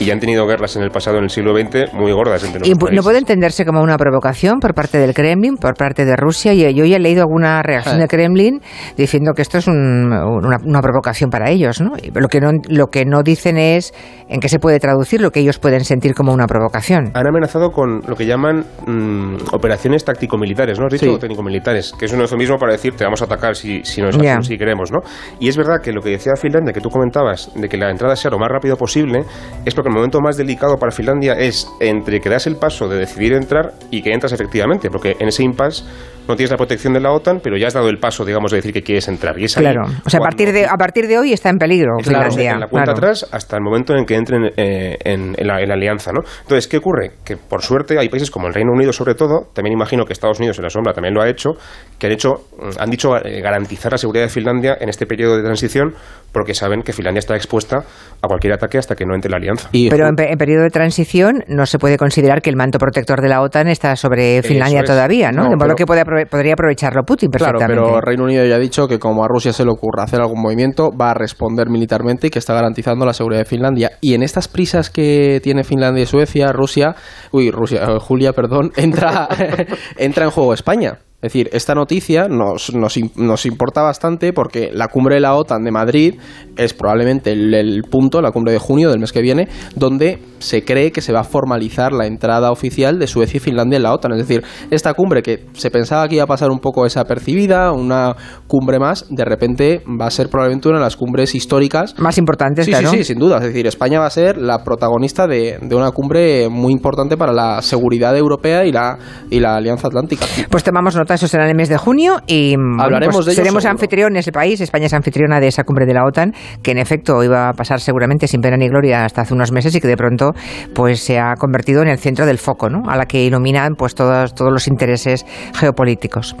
Y 0.00 0.04
ya 0.04 0.12
han 0.12 0.20
tenido 0.20 0.46
guerras 0.46 0.76
en 0.76 0.82
el 0.82 0.90
pasado, 0.90 1.18
en 1.18 1.24
el 1.24 1.30
siglo 1.30 1.56
XX, 1.56 1.92
muy 1.92 2.12
gordas 2.12 2.44
entre 2.44 2.68
¿Y 2.68 2.72
no 2.72 3.02
puede 3.02 3.18
entenderse 3.18 3.64
como 3.64 3.82
una 3.82 3.96
provocación 3.96 4.60
por 4.60 4.72
parte 4.72 4.98
del 4.98 5.12
Kremlin, 5.12 5.56
por 5.56 5.74
parte 5.74 6.04
de 6.04 6.14
Rusia? 6.14 6.52
Y 6.52 6.72
yo 6.72 6.84
ya 6.84 6.96
he 6.96 7.00
leído 7.00 7.22
alguna 7.22 7.62
reacción 7.62 7.96
ah. 7.96 7.98
del 7.98 8.08
Kremlin 8.08 8.60
diciendo 8.96 9.32
que 9.34 9.42
esto 9.42 9.58
es 9.58 9.66
una, 9.66 10.80
provocación 10.80 11.30
para 11.30 11.50
ellos, 11.50 11.80
¿no? 11.80 11.94
Lo 12.14 12.28
que 12.28 12.40
no, 12.40 12.52
lo 12.68 12.86
que 12.86 13.04
no 13.06 13.22
dicen 13.24 13.58
es 13.58 13.92
en 14.28 14.38
qué 14.38 14.48
se 14.48 14.60
puede 14.60 14.78
traducir 14.78 15.20
lo 15.20 15.32
que 15.32 15.40
ellos 15.40 15.58
pueden 15.58 15.84
sentir 15.84 16.14
como 16.14 16.32
una 16.32 16.46
provocación. 16.46 17.10
Han 17.14 17.26
amenazado 17.26 17.70
con 17.70 18.00
lo 18.06 18.14
que 18.14 18.26
llaman 18.26 18.64
mm, 18.86 19.36
operaciones 19.52 20.04
táctico-militares, 20.04 20.78
¿no? 20.78 20.86
Has 20.86 20.92
dicho 20.92 21.18
técnico-militares, 21.18 21.92
que 21.98 22.04
es 22.04 22.12
un 22.12 22.20
eufemismo 22.20 22.56
para 22.56 22.72
decir 22.72 22.94
te 22.94 23.02
vamos 23.02 23.20
a 23.22 23.24
atacar 23.24 23.56
si, 23.56 23.82
si, 23.82 24.00
nos, 24.00 24.16
si 24.46 24.56
queremos, 24.56 24.92
¿no? 24.92 25.00
Y 25.40 25.48
es 25.48 25.56
verdad 25.56 25.80
que 25.82 25.92
lo 25.92 26.02
que 26.02 26.10
decía 26.10 26.34
Finlandia, 26.36 26.72
que 26.72 26.80
tú 26.80 26.88
comentabas, 26.88 27.50
de 27.56 27.68
que 27.68 27.76
la 27.76 27.90
entrada 27.90 28.14
sea 28.18 28.30
lo 28.30 28.38
más 28.38 28.48
rápido 28.48 28.76
posible, 28.76 29.24
es 29.64 29.74
porque 29.74 29.88
el 29.88 29.94
momento 29.94 30.20
más 30.20 30.36
delicado 30.36 30.76
para 30.76 30.92
Finlandia 30.92 31.34
es 31.34 31.68
entre 31.80 32.20
que 32.20 32.28
das 32.28 32.46
el 32.46 32.56
paso 32.56 32.88
de 32.88 32.98
decidir 32.98 33.32
entrar 33.32 33.72
y 33.90 34.02
que 34.02 34.12
entras 34.12 34.32
efectivamente, 34.32 34.90
porque 34.90 35.16
en 35.18 35.28
ese 35.28 35.42
impasse 35.42 35.84
no 36.28 36.36
tienes 36.36 36.50
la 36.50 36.58
protección 36.58 36.92
de 36.92 37.00
la 37.00 37.10
OTAN, 37.10 37.40
pero 37.42 37.56
ya 37.56 37.68
has 37.68 37.74
dado 37.74 37.88
el 37.88 37.98
paso, 37.98 38.24
digamos, 38.24 38.50
de 38.50 38.58
decir 38.58 38.72
que 38.72 38.82
quieres 38.82 39.08
entrar. 39.08 39.38
Y 39.38 39.44
es 39.44 39.54
claro, 39.54 39.80
o 40.04 40.10
sea, 40.10 40.20
a 40.20 40.22
partir, 40.22 40.52
de, 40.52 40.66
a 40.66 40.76
partir 40.78 41.08
de 41.08 41.18
hoy 41.18 41.32
está 41.32 41.48
en 41.48 41.56
peligro 41.56 41.92
Finlandia. 42.02 42.52
en 42.52 42.60
la 42.60 42.68
cuenta 42.68 42.92
atrás 42.92 43.26
hasta 43.32 43.56
el 43.56 43.62
momento 43.62 43.96
en 43.96 44.04
que 44.04 44.14
entren 44.14 44.50
eh, 44.56 44.98
en, 45.04 45.34
la, 45.38 45.54
alianza, 45.54 46.12
¿no? 46.12 46.20
Entonces, 46.42 46.68
¿qué 46.68 46.76
ocurre? 46.76 47.12
Que 47.24 47.38
por 47.38 47.62
suerte 47.62 47.98
hay 47.98 48.10
países 48.10 48.30
como 48.30 48.46
el 48.46 48.52
Reino 48.52 48.72
Unido, 48.72 48.92
sobre 48.92 49.14
todo, 49.14 49.48
también 49.54 49.72
imagino 49.72 50.04
que 50.04 50.12
Estados 50.12 50.38
Unidos 50.38 50.58
en 50.58 50.64
la 50.64 50.70
sombra 50.70 50.92
también 50.92 51.14
lo 51.14 51.22
ha 51.22 51.28
hecho, 51.30 51.52
que 51.98 52.06
han 52.08 52.12
hecho, 52.12 52.34
mm, 52.58 52.78
han 52.78 52.90
dicho 52.90 53.16
eh, 53.16 53.40
garantizar 53.40 53.92
la 53.92 53.98
seguridad 53.98 54.24
de 54.24 54.30
Finlandia 54.30 54.76
en 54.78 54.90
este 54.90 55.06
periodo 55.06 55.36
de 55.36 55.42
transición, 55.42 55.94
porque 56.32 56.52
saben 56.52 56.82
que 56.82 56.92
Finlandia 56.92 57.20
está 57.20 57.36
expuesta 57.36 57.84
a 58.20 58.28
cualquier 58.28 58.54
ataque 58.54 58.78
hasta 58.78 58.94
que 58.94 59.04
no 59.04 59.14
entre 59.14 59.30
la 59.30 59.36
alianza. 59.36 59.68
pero 59.72 60.08
en, 60.08 60.16
periodo 60.16 60.64
de 60.64 60.70
transición 60.70 61.44
no 61.48 61.66
se 61.66 61.78
puede 61.78 61.96
considerar 61.96 62.42
que 62.42 62.50
el 62.50 62.56
manto 62.56 62.78
protector 62.78 63.20
de 63.20 63.28
la 63.28 63.40
OTAN 63.42 63.68
está 63.68 63.96
sobre 63.96 64.42
Finlandia 64.42 64.82
todavía, 64.82 65.30
¿no? 65.30 65.48
de 65.48 65.56
modo 65.56 65.74
que 65.74 65.86
podría 65.86 66.52
aprovecharlo 66.52 67.02
Putin 67.04 67.30
perfectamente. 67.30 67.74
Claro, 67.74 67.86
pero 67.86 68.00
Reino 68.00 68.24
Unido 68.24 68.44
ya 68.44 68.56
ha 68.56 68.58
dicho 68.58 68.88
que 68.88 68.98
como 68.98 69.24
a 69.24 69.28
Rusia 69.28 69.52
se 69.52 69.64
le 69.64 69.70
ocurra 69.70 70.04
hacer 70.04 70.20
algún 70.20 70.40
movimiento, 70.40 70.90
va 70.90 71.10
a 71.10 71.14
responder 71.14 71.68
militarmente 71.68 72.28
y 72.28 72.30
que 72.30 72.38
está 72.38 72.54
garantizando 72.54 73.04
la 73.06 73.12
seguridad 73.12 73.40
de 73.40 73.44
Finlandia. 73.44 73.92
Y 74.00 74.14
en 74.14 74.22
estas 74.22 74.48
prisas 74.48 74.90
que 74.90 75.40
tiene 75.42 75.64
Finlandia 75.64 76.02
y 76.02 76.06
Suecia, 76.06 76.52
Rusia, 76.52 76.94
uy, 77.32 77.50
Rusia, 77.50 77.82
eh, 77.82 77.98
Julia, 78.00 78.32
perdón, 78.32 78.72
entra, 78.76 79.28
entra 79.96 80.24
en 80.24 80.30
juego 80.30 80.54
España. 80.54 80.98
Es 81.20 81.32
decir, 81.32 81.50
esta 81.52 81.74
noticia 81.74 82.28
nos, 82.28 82.72
nos, 82.72 82.96
nos, 83.16 83.44
importa 83.44 83.82
bastante 83.82 84.32
porque 84.32 84.70
la 84.72 84.86
cumbre 84.86 85.16
de 85.16 85.20
la 85.20 85.34
OTAN 85.34 85.64
de 85.64 85.72
Madrid 85.72 86.14
es 86.56 86.74
probablemente 86.74 87.32
el, 87.32 87.82
punto, 87.90 88.22
la 88.22 88.30
cumbre 88.30 88.52
de 88.52 88.60
junio 88.60 88.88
del 88.88 89.00
mes 89.00 89.10
que 89.10 89.20
viene, 89.20 89.48
donde 89.74 90.20
se 90.38 90.64
cree 90.64 90.92
que 90.92 91.00
se 91.00 91.12
va 91.12 91.22
a 91.22 91.24
formalizar 91.24 91.92
la 91.92 92.06
entrada 92.06 92.52
oficial 92.52 93.00
de 93.00 93.08
Suecia 93.08 93.38
y 93.38 93.40
Finlandia 93.40 93.78
en 93.78 93.82
la 93.82 93.94
OTAN. 93.94 94.12
Es 94.12 94.28
decir, 94.28 94.44
esta 94.70 94.94
cumbre 94.94 95.22
que 95.22 95.46
se 95.54 95.72
pensaba 95.72 96.06
que 96.06 96.14
iba 96.14 96.22
a 96.22 96.28
pasar 96.28 96.52
un 96.52 96.60
poco 96.60 96.84
desapercibida, 96.84 97.72
una 97.72 98.14
cumbre 98.46 98.78
más, 98.78 99.04
de 99.10 99.24
repente 99.24 99.82
va 100.00 100.06
a 100.06 100.12
ser 100.12 100.28
probablemente 100.28 100.68
una 100.68 100.78
de 100.78 100.84
las 100.84 100.96
cumbres 100.96 101.34
históricas 101.34 101.98
más 101.98 102.16
importantes. 102.18 102.64
Sí, 102.64 102.72
sí, 102.72 102.86
sí, 102.86 103.02
sin 103.02 103.18
duda. 103.18 103.38
Es 103.38 103.42
decir, 103.42 103.66
España 103.66 103.98
va 103.98 104.06
a 104.06 104.10
ser 104.10 104.38
la 104.38 104.62
protagonista 104.62 105.26
de, 105.26 105.58
de, 105.60 105.74
una 105.74 105.90
cumbre 105.90 106.48
muy 106.48 106.72
importante 106.72 107.16
para 107.16 107.32
la 107.32 107.60
seguridad 107.60 108.16
europea 108.16 108.64
y 108.64 108.70
la, 108.70 108.96
y 109.30 109.40
la 109.40 109.56
Alianza 109.56 109.88
Atlántica. 109.88 110.24
Pues 110.48 110.62
tomamos 110.62 110.94
nota 111.08 111.14
eso 111.14 111.26
será 111.26 111.44
en 111.44 111.50
el 111.50 111.56
mes 111.56 111.70
de 111.70 111.78
junio 111.78 112.20
y 112.26 112.54
Hablaremos 112.54 113.16
pues 113.16 113.26
de 113.26 113.34
seremos 113.34 113.64
anfitriones 113.64 114.26
el 114.26 114.32
país. 114.32 114.60
España 114.60 114.86
es 114.86 114.92
anfitriona 114.92 115.40
de 115.40 115.46
esa 115.46 115.64
cumbre 115.64 115.86
de 115.86 115.94
la 115.94 116.04
OTAN, 116.04 116.34
que 116.62 116.72
en 116.72 116.78
efecto 116.78 117.22
iba 117.24 117.48
a 117.48 117.52
pasar 117.54 117.80
seguramente 117.80 118.28
sin 118.28 118.42
pena 118.42 118.58
ni 118.58 118.68
gloria 118.68 119.06
hasta 119.06 119.22
hace 119.22 119.32
unos 119.32 119.50
meses 119.50 119.74
y 119.74 119.80
que 119.80 119.88
de 119.88 119.96
pronto 119.96 120.32
pues 120.74 121.00
se 121.00 121.18
ha 121.18 121.34
convertido 121.36 121.80
en 121.80 121.88
el 121.88 121.98
centro 121.98 122.26
del 122.26 122.36
foco, 122.36 122.68
¿no? 122.68 122.90
A 122.90 122.96
la 122.96 123.06
que 123.06 123.24
iluminan 123.24 123.74
pues 123.74 123.94
todos, 123.94 124.34
todos 124.34 124.52
los 124.52 124.68
intereses 124.68 125.24
geopolíticos. 125.54 126.36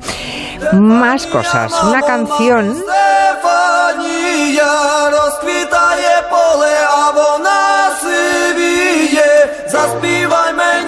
Más 0.74 1.26
cosas. 1.26 1.72
Una 1.84 2.02
canción. 2.02 2.74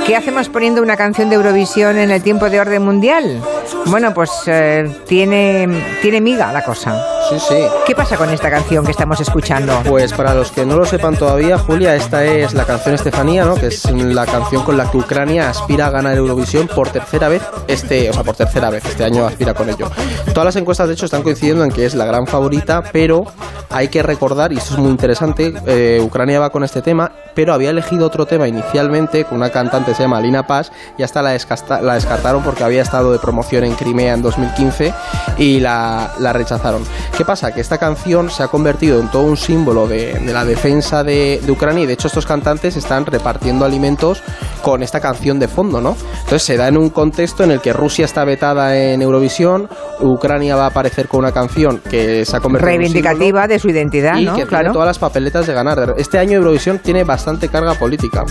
¿Qué 0.06 0.16
hacemos 0.16 0.48
poniendo 0.48 0.82
una 0.82 0.96
canción 0.96 1.28
de 1.28 1.36
Eurovisión 1.36 1.96
en 1.96 2.10
el 2.10 2.20
tiempo 2.22 2.50
de 2.50 2.60
orden 2.60 2.82
mundial? 2.82 3.40
Bueno, 3.86 4.12
pues 4.14 4.30
eh, 4.46 4.84
tiene, 5.06 5.68
tiene 6.00 6.20
miga 6.20 6.52
la 6.52 6.62
cosa. 6.62 7.02
Sí, 7.28 7.38
sí. 7.38 7.54
¿Qué 7.86 7.94
pasa 7.94 8.16
con 8.16 8.30
esta 8.30 8.50
canción 8.50 8.84
que 8.84 8.90
estamos 8.90 9.20
escuchando? 9.20 9.80
Pues 9.84 10.12
para 10.12 10.34
los 10.34 10.50
que 10.50 10.66
no 10.66 10.76
lo 10.76 10.84
sepan 10.84 11.16
todavía, 11.16 11.58
Julia, 11.58 11.94
esta 11.94 12.24
es 12.24 12.54
la 12.54 12.64
canción 12.64 12.94
Estefanía, 12.94 13.44
¿no? 13.44 13.54
Que 13.54 13.66
es 13.66 13.90
la 13.90 14.26
canción 14.26 14.64
con 14.64 14.76
la 14.76 14.90
que 14.90 14.96
Ucrania 14.96 15.50
aspira 15.50 15.86
a 15.86 15.90
ganar 15.90 16.16
Eurovisión 16.16 16.66
por 16.66 16.88
tercera 16.90 17.28
vez 17.28 17.42
este, 17.68 18.10
o 18.10 18.12
sea, 18.12 18.24
por 18.24 18.34
tercera 18.34 18.70
vez 18.70 18.84
este 18.84 19.04
año 19.04 19.26
aspira 19.26 19.54
con 19.54 19.68
ello. 19.68 19.90
Todas 20.32 20.46
las 20.46 20.56
encuestas 20.56 20.88
de 20.88 20.94
hecho 20.94 21.06
están 21.06 21.22
coincidiendo 21.22 21.64
en 21.64 21.70
que 21.70 21.86
es 21.86 21.94
la 21.94 22.04
gran 22.04 22.26
favorita, 22.26 22.82
pero 22.92 23.22
hay 23.70 23.88
que 23.88 24.02
recordar 24.02 24.52
y 24.52 24.56
esto 24.56 24.74
es 24.74 24.80
muy 24.80 24.90
interesante, 24.90 25.54
eh, 25.66 26.00
Ucrania 26.02 26.40
va 26.40 26.50
con 26.50 26.64
este 26.64 26.82
tema, 26.82 27.12
pero 27.34 27.54
había 27.54 27.70
elegido 27.70 28.06
otro 28.06 28.26
tema 28.26 28.48
inicialmente 28.48 29.24
con 29.24 29.38
una 29.38 29.50
cantante 29.50 29.92
que 29.92 29.96
se 29.96 30.02
llama 30.02 30.20
Lina 30.20 30.46
Paz 30.46 30.72
y 30.98 31.04
hasta 31.04 31.22
la, 31.22 31.36
la 31.82 31.94
descartaron 31.94 32.42
porque 32.42 32.64
había 32.64 32.82
estado 32.82 33.12
de 33.12 33.18
promoción 33.18 33.64
en 33.64 33.69
Crimea 33.74 34.14
en 34.14 34.22
2015 34.22 34.92
y 35.38 35.60
la, 35.60 36.12
la 36.18 36.32
rechazaron. 36.32 36.82
¿Qué 37.16 37.24
pasa? 37.24 37.52
Que 37.52 37.60
esta 37.60 37.78
canción 37.78 38.30
se 38.30 38.42
ha 38.42 38.48
convertido 38.48 39.00
en 39.00 39.08
todo 39.10 39.22
un 39.22 39.36
símbolo 39.36 39.86
de, 39.86 40.20
la 40.32 40.44
defensa 40.44 41.04
de, 41.04 41.40
Ucrania 41.48 41.84
y 41.84 41.86
de 41.86 41.94
hecho 41.94 42.06
estos 42.06 42.26
cantantes 42.26 42.76
están 42.76 43.06
repartiendo 43.06 43.64
alimentos 43.64 44.22
con 44.62 44.82
esta 44.82 45.00
canción 45.00 45.38
de 45.38 45.48
fondo, 45.48 45.80
¿no? 45.80 45.96
Entonces 46.12 46.42
se 46.42 46.56
da 46.56 46.68
en 46.68 46.76
un 46.76 46.90
contexto 46.90 47.44
en 47.44 47.50
el 47.50 47.60
que 47.60 47.72
Rusia 47.72 48.04
está 48.04 48.24
vetada 48.24 48.76
en 48.76 49.02
Eurovisión, 49.02 49.68
Ucrania 50.00 50.56
va 50.56 50.64
a 50.64 50.68
aparecer 50.68 51.08
con 51.08 51.20
una 51.20 51.32
canción 51.32 51.80
que 51.90 52.24
se 52.24 52.36
ha 52.36 52.40
convertido 52.40 52.68
reivindicativa 52.68 53.46
de 53.46 53.58
su 53.58 53.68
identidad, 53.68 54.16
y 54.16 54.26
¿no? 54.26 54.36
que 54.36 54.46
tiene 54.46 54.70
todas 54.70 54.86
las 54.86 54.98
papeletas 54.98 55.46
de 55.46 55.54
ganar. 55.54 55.94
Este 55.96 56.18
año 56.18 56.38
Eurovisión 56.38 56.78
tiene 56.78 57.04
bastante 57.04 57.48
carga 57.48 57.74
política. 57.74 58.24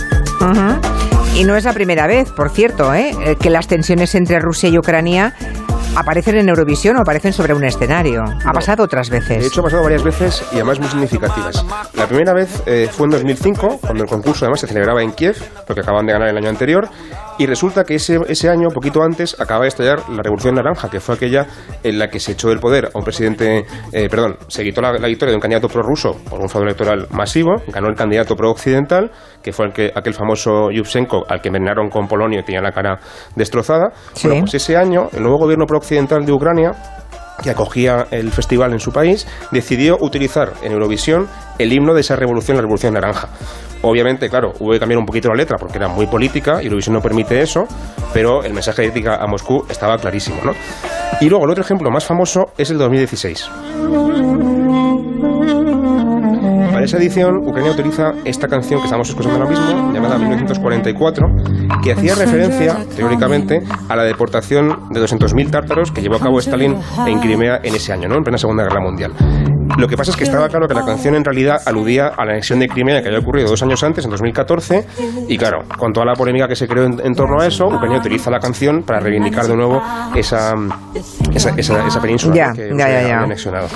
Y 1.40 1.44
no 1.44 1.56
es 1.56 1.64
la 1.64 1.72
primera 1.72 2.06
vez, 2.06 2.30
por 2.32 2.50
cierto, 2.50 2.92
¿eh? 2.92 3.12
Eh, 3.24 3.36
que 3.40 3.48
las 3.48 3.66
tensiones 3.66 4.14
entre 4.14 4.38
Rusia 4.40 4.68
y 4.68 4.76
Ucrania 4.76 5.34
aparecen 5.96 6.36
en 6.36 6.48
Eurovisión 6.48 6.96
o 6.96 7.00
aparecen 7.00 7.32
sobre 7.32 7.54
un 7.54 7.64
escenario. 7.64 8.22
Ha 8.44 8.52
pasado 8.52 8.84
otras 8.84 9.10
veces. 9.10 9.40
De 9.40 9.46
hecho, 9.46 9.60
ha 9.60 9.64
pasado 9.64 9.82
varias 9.82 10.02
veces 10.02 10.44
y 10.52 10.56
además 10.56 10.78
muy 10.78 10.88
significativas. 10.88 11.64
La 11.94 12.06
primera 12.06 12.32
vez 12.32 12.62
eh, 12.66 12.88
fue 12.90 13.06
en 13.06 13.12
2005, 13.12 13.78
cuando 13.80 14.04
el 14.04 14.08
concurso 14.08 14.44
además 14.44 14.60
se 14.60 14.66
celebraba 14.66 15.02
en 15.02 15.12
Kiev, 15.12 15.36
porque 15.66 15.80
acaban 15.80 16.06
de 16.06 16.12
ganar 16.12 16.28
el 16.28 16.36
año 16.36 16.48
anterior, 16.48 16.88
y 17.38 17.46
resulta 17.46 17.84
que 17.84 17.94
ese, 17.94 18.18
ese 18.28 18.50
año, 18.50 18.68
poquito 18.68 19.02
antes, 19.02 19.40
acaba 19.40 19.62
de 19.62 19.68
estallar 19.68 20.10
la 20.10 20.22
Revolución 20.22 20.54
Naranja, 20.54 20.90
que 20.90 21.00
fue 21.00 21.14
aquella 21.14 21.46
en 21.82 21.98
la 21.98 22.08
que 22.08 22.20
se 22.20 22.32
echó 22.32 22.48
del 22.48 22.60
poder 22.60 22.90
a 22.94 22.98
un 22.98 23.04
presidente, 23.04 23.64
eh, 23.92 24.08
perdón, 24.10 24.36
se 24.48 24.62
quitó 24.62 24.82
la, 24.82 24.92
victoria 24.92 25.30
de 25.30 25.36
un 25.36 25.40
candidato 25.40 25.68
prorruso 25.68 26.18
por 26.28 26.38
un 26.38 26.48
fraude 26.48 26.66
electoral 26.66 27.08
masivo, 27.12 27.54
ganó 27.68 27.88
el 27.88 27.96
candidato 27.96 28.36
pro-occidental, 28.36 29.10
que 29.42 29.52
fue 29.52 29.66
el 29.66 29.72
que, 29.72 29.90
aquel 29.94 30.14
famoso 30.14 30.70
Yushchenko 30.70 31.24
al 31.28 31.40
que 31.40 31.48
envenenaron 31.48 31.88
con 31.88 32.06
polonio 32.06 32.40
y 32.40 32.42
tenía 32.42 32.60
la 32.60 32.72
cara 32.72 32.98
destrozada. 33.34 33.92
Bueno, 34.22 34.40
pues 34.40 34.54
ese 34.54 34.76
año, 34.76 35.08
el 35.12 35.22
nuevo 35.22 35.38
gobierno 35.38 35.66
pro 35.66 35.78
occidental 35.78 36.24
de 36.24 36.32
Ucrania 36.32 36.72
que 37.42 37.50
acogía 37.50 38.06
el 38.10 38.30
festival 38.30 38.72
en 38.72 38.80
su 38.80 38.92
país, 38.92 39.26
decidió 39.50 39.96
utilizar 40.00 40.52
en 40.62 40.72
Eurovisión 40.72 41.26
el 41.58 41.72
himno 41.72 41.94
de 41.94 42.02
esa 42.02 42.16
revolución, 42.16 42.56
la 42.56 42.62
Revolución 42.62 42.94
Naranja. 42.94 43.28
Obviamente, 43.82 44.28
claro, 44.28 44.52
hubo 44.60 44.72
que 44.72 44.78
cambiar 44.78 44.98
un 44.98 45.06
poquito 45.06 45.28
la 45.28 45.36
letra 45.36 45.56
porque 45.56 45.78
era 45.78 45.88
muy 45.88 46.06
política 46.06 46.62
y 46.62 46.66
Eurovisión 46.66 46.94
no 46.94 47.00
permite 47.00 47.40
eso, 47.40 47.64
pero 48.12 48.44
el 48.44 48.52
mensaje 48.52 48.82
de 48.82 48.88
ética 48.88 49.16
a 49.16 49.26
Moscú 49.26 49.64
estaba 49.70 49.96
clarísimo, 49.96 50.36
¿no? 50.44 50.52
Y 51.20 51.28
luego 51.28 51.44
el 51.46 51.50
otro 51.50 51.64
ejemplo 51.64 51.90
más 51.90 52.04
famoso 52.04 52.52
es 52.58 52.70
el 52.70 52.78
2016 52.78 54.49
para 56.80 56.86
esa 56.86 56.96
edición, 56.96 57.46
Ucrania 57.46 57.72
utiliza 57.72 58.14
esta 58.24 58.48
canción 58.48 58.80
que 58.80 58.86
estamos 58.86 59.06
escuchando 59.10 59.36
ahora 59.36 59.50
mismo, 59.50 59.92
llamada 59.92 60.16
1944, 60.16 61.26
que 61.82 61.92
hacía 61.92 62.14
referencia, 62.14 62.86
teóricamente, 62.96 63.60
a 63.86 63.96
la 63.96 64.04
deportación 64.04 64.88
de 64.88 64.98
200.000 65.02 65.50
tártaros 65.50 65.92
que 65.92 66.00
llevó 66.00 66.16
a 66.16 66.20
cabo 66.20 66.38
Stalin 66.38 66.74
en 67.06 67.20
Crimea 67.20 67.60
en 67.62 67.74
ese 67.74 67.92
año, 67.92 68.08
¿no? 68.08 68.16
en 68.16 68.22
plena 68.22 68.38
Segunda 68.38 68.62
Guerra 68.62 68.80
Mundial. 68.80 69.12
Lo 69.78 69.88
que 69.88 69.96
pasa 69.96 70.10
es 70.10 70.16
que 70.16 70.24
estaba 70.24 70.48
claro 70.48 70.66
que 70.66 70.74
la 70.74 70.84
canción 70.84 71.14
en 71.14 71.24
realidad 71.24 71.60
aludía 71.64 72.08
a 72.08 72.24
la 72.24 72.32
anexión 72.32 72.58
de 72.58 72.68
Crimea 72.68 73.00
que 73.02 73.08
había 73.08 73.20
ocurrido 73.20 73.48
dos 73.48 73.62
años 73.62 73.82
antes, 73.82 74.04
en 74.04 74.10
2014, 74.10 74.86
y 75.28 75.38
claro, 75.38 75.60
con 75.78 75.92
toda 75.92 76.06
la 76.06 76.14
polémica 76.14 76.48
que 76.48 76.56
se 76.56 76.66
creó 76.66 76.84
en, 76.84 77.14
torno 77.14 77.40
a 77.40 77.46
eso, 77.46 77.66
Ucrania 77.66 77.98
utiliza 77.98 78.30
la 78.30 78.38
canción 78.38 78.82
para 78.82 79.00
reivindicar 79.00 79.46
de 79.46 79.56
nuevo 79.56 79.82
esa, 80.14 80.54
esa, 81.34 81.50
esa, 81.56 82.00
península 82.00 82.52
que 82.54 82.74
se 82.74 82.82
había 82.82 83.20
anexionado. 83.20 83.68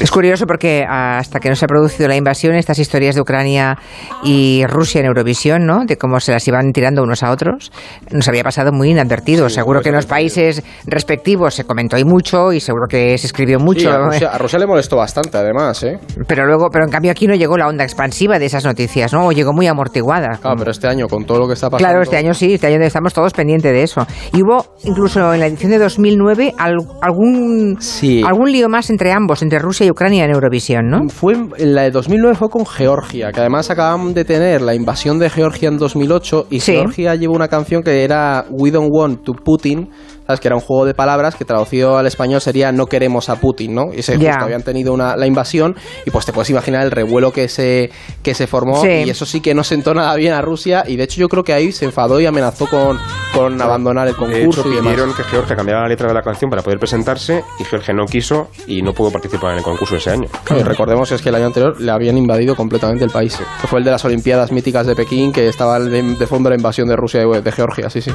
Es 0.00 0.10
curioso 0.10 0.46
porque 0.46 0.84
hasta 0.88 1.38
que 1.38 1.48
no 1.48 1.54
se 1.54 1.66
ha 1.66 1.68
producido 1.68 2.08
la 2.08 2.16
invasión, 2.16 2.56
estas 2.56 2.80
historias 2.80 3.14
de 3.14 3.20
Ucrania 3.20 3.78
y 4.24 4.64
Rusia 4.66 5.00
en 5.00 5.06
Eurovisión, 5.06 5.66
¿no? 5.66 5.84
De 5.84 5.96
cómo 5.96 6.18
se 6.18 6.32
las 6.32 6.46
iban 6.48 6.72
tirando 6.72 7.02
unos 7.02 7.22
a 7.22 7.30
otros, 7.30 7.70
nos 8.10 8.26
había 8.26 8.42
pasado 8.42 8.72
muy 8.72 8.90
inadvertido. 8.90 9.48
seguro 9.48 9.82
que 9.82 9.90
en 9.90 9.94
los 9.94 10.06
países 10.06 10.64
respectivos 10.86 11.54
se 11.54 11.64
comentó 11.64 11.96
y 11.96 12.04
mucho 12.04 12.52
y 12.52 12.58
seguro 12.58 12.86
que 12.88 13.16
se 13.18 13.28
escribió 13.28 13.60
mucho. 13.60 13.88
a, 13.92 14.36
Rusia, 14.36 14.58
le 14.58 14.66
molestó 14.66 14.96
bastante, 14.96 15.23
además, 15.32 15.82
¿eh? 15.82 15.98
Pero 16.26 16.46
luego, 16.46 16.68
pero 16.70 16.84
en 16.84 16.90
cambio 16.90 17.10
aquí 17.10 17.26
no 17.26 17.34
llegó 17.34 17.56
la 17.56 17.68
onda 17.68 17.84
expansiva 17.84 18.38
de 18.38 18.46
esas 18.46 18.64
noticias, 18.64 19.12
¿no? 19.12 19.26
O 19.26 19.32
llegó 19.32 19.52
muy 19.52 19.66
amortiguada. 19.66 20.38
Claro, 20.40 20.56
pero 20.58 20.70
este 20.70 20.88
año 20.88 21.06
con 21.08 21.24
todo 21.24 21.40
lo 21.40 21.46
que 21.46 21.54
está 21.54 21.70
pasando. 21.70 21.88
Claro, 21.88 22.02
este 22.02 22.16
año 22.16 22.34
sí, 22.34 22.54
este 22.54 22.66
año 22.66 22.82
estamos 22.84 23.12
todos 23.14 23.32
pendientes 23.32 23.72
de 23.72 23.82
eso. 23.82 24.06
Y 24.32 24.42
hubo 24.42 24.64
incluso 24.84 25.32
en 25.34 25.40
la 25.40 25.46
edición 25.46 25.70
de 25.70 25.78
2009 25.78 26.54
algún 26.58 27.78
algún 28.26 28.52
lío 28.52 28.68
más 28.68 28.90
entre 28.90 29.12
ambos, 29.12 29.42
entre 29.42 29.58
Rusia 29.58 29.86
y 29.86 29.90
Ucrania 29.90 30.24
en 30.24 30.32
Eurovisión, 30.32 30.88
¿no? 30.88 31.08
Fue, 31.08 31.34
la 31.58 31.82
de 31.82 31.90
2009 31.90 32.36
fue 32.36 32.48
con 32.48 32.66
Georgia, 32.66 33.32
que 33.32 33.40
además 33.40 33.70
acaban 33.70 34.14
de 34.14 34.24
tener 34.24 34.62
la 34.62 34.74
invasión 34.74 35.18
de 35.18 35.30
Georgia 35.30 35.68
en 35.68 35.78
2008 35.78 36.46
y 36.50 36.60
Georgia 36.60 37.14
llevó 37.14 37.34
una 37.34 37.48
canción 37.48 37.82
que 37.82 38.04
era 38.04 38.44
We 38.50 38.70
Don't 38.70 38.90
Want 38.90 39.24
to 39.24 39.32
Putin 39.32 39.88
¿sabes? 40.26 40.40
Que 40.40 40.48
era 40.48 40.56
un 40.56 40.62
juego 40.62 40.86
de 40.86 40.94
palabras 40.94 41.34
que 41.34 41.44
traducido 41.44 41.98
al 41.98 42.06
español 42.06 42.40
sería 42.40 42.72
no 42.72 42.86
queremos 42.86 43.28
a 43.28 43.36
Putin, 43.36 43.74
¿no? 43.74 43.92
Y 43.94 44.02
se 44.02 44.16
justo 44.16 44.32
habían 44.40 44.62
tenido 44.62 44.92
una, 44.92 45.16
la 45.16 45.26
invasión 45.26 45.76
y 46.04 46.10
pues 46.10 46.26
te 46.26 46.32
puedes 46.32 46.50
imaginar 46.50 46.84
el 46.84 46.90
revuelo 46.90 47.32
que 47.32 47.48
se, 47.48 47.90
que 48.22 48.34
se 48.34 48.46
formó 48.46 48.84
y 48.84 49.10
eso 49.10 49.26
sí 49.26 49.40
que 49.40 49.54
no 49.54 49.64
sentó 49.64 49.94
nada 49.94 50.14
bien 50.16 50.32
a 50.32 50.42
Rusia 50.42 50.84
y 50.86 50.96
de 50.96 51.04
hecho 51.04 51.20
yo 51.20 51.28
creo 51.28 51.44
que 51.44 51.52
ahí 51.52 51.72
se 51.72 51.84
enfadó 51.84 52.20
y 52.20 52.26
amenazó 52.26 52.66
con, 52.66 52.98
con 53.34 53.60
abandonar 53.60 54.08
el 54.08 54.16
concurso 54.16 54.62
de 54.62 54.70
hecho, 54.70 54.82
pidieron 54.82 55.14
que 55.14 55.24
Georgia 55.24 55.56
cambiara 55.56 55.82
la 55.82 55.88
letra 55.88 56.08
de 56.08 56.14
la 56.14 56.22
canción 56.22 56.50
para 56.50 56.62
poder 56.62 56.78
presentarse 56.78 57.42
y 57.58 57.64
Georgia 57.64 57.94
no 57.94 58.06
quiso 58.06 58.48
y 58.66 58.82
no 58.82 58.92
pudo 58.92 59.10
participar 59.10 59.52
en 59.52 59.58
el 59.58 59.64
concurso 59.64 59.96
ese 59.96 60.10
año. 60.10 60.28
recordemos 60.64 61.10
es 61.12 61.22
que 61.22 61.28
el 61.28 61.34
año 61.34 61.46
anterior 61.46 61.80
le 61.80 61.90
habían 61.90 62.16
invadido 62.16 62.56
completamente 62.56 63.04
el 63.04 63.10
país, 63.10 63.38
que 63.60 63.66
fue 63.66 63.78
el 63.78 63.84
de 63.84 63.90
las 63.90 64.04
Olimpiadas 64.04 64.52
míticas 64.52 64.86
de 64.86 64.94
Pekín 64.94 65.32
que 65.32 65.48
estaba 65.48 65.78
de, 65.80 66.26
fondo 66.26 66.48
la 66.48 66.56
invasión 66.56 66.88
de 66.88 66.96
Rusia 66.96 67.22
y 67.22 67.42
de 67.42 67.52
Georgia, 67.52 67.90
sí, 67.90 68.00
sí. 68.00 68.12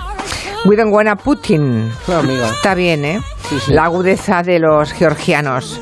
We 0.65 0.75
don't 0.75 0.91
Putin. 1.23 1.89
Está 2.51 2.75
bien, 2.75 3.05
¿eh? 3.05 3.21
La 3.69 3.85
agudeza 3.85 4.43
de 4.43 4.59
los 4.59 4.91
georgianos 4.91 5.79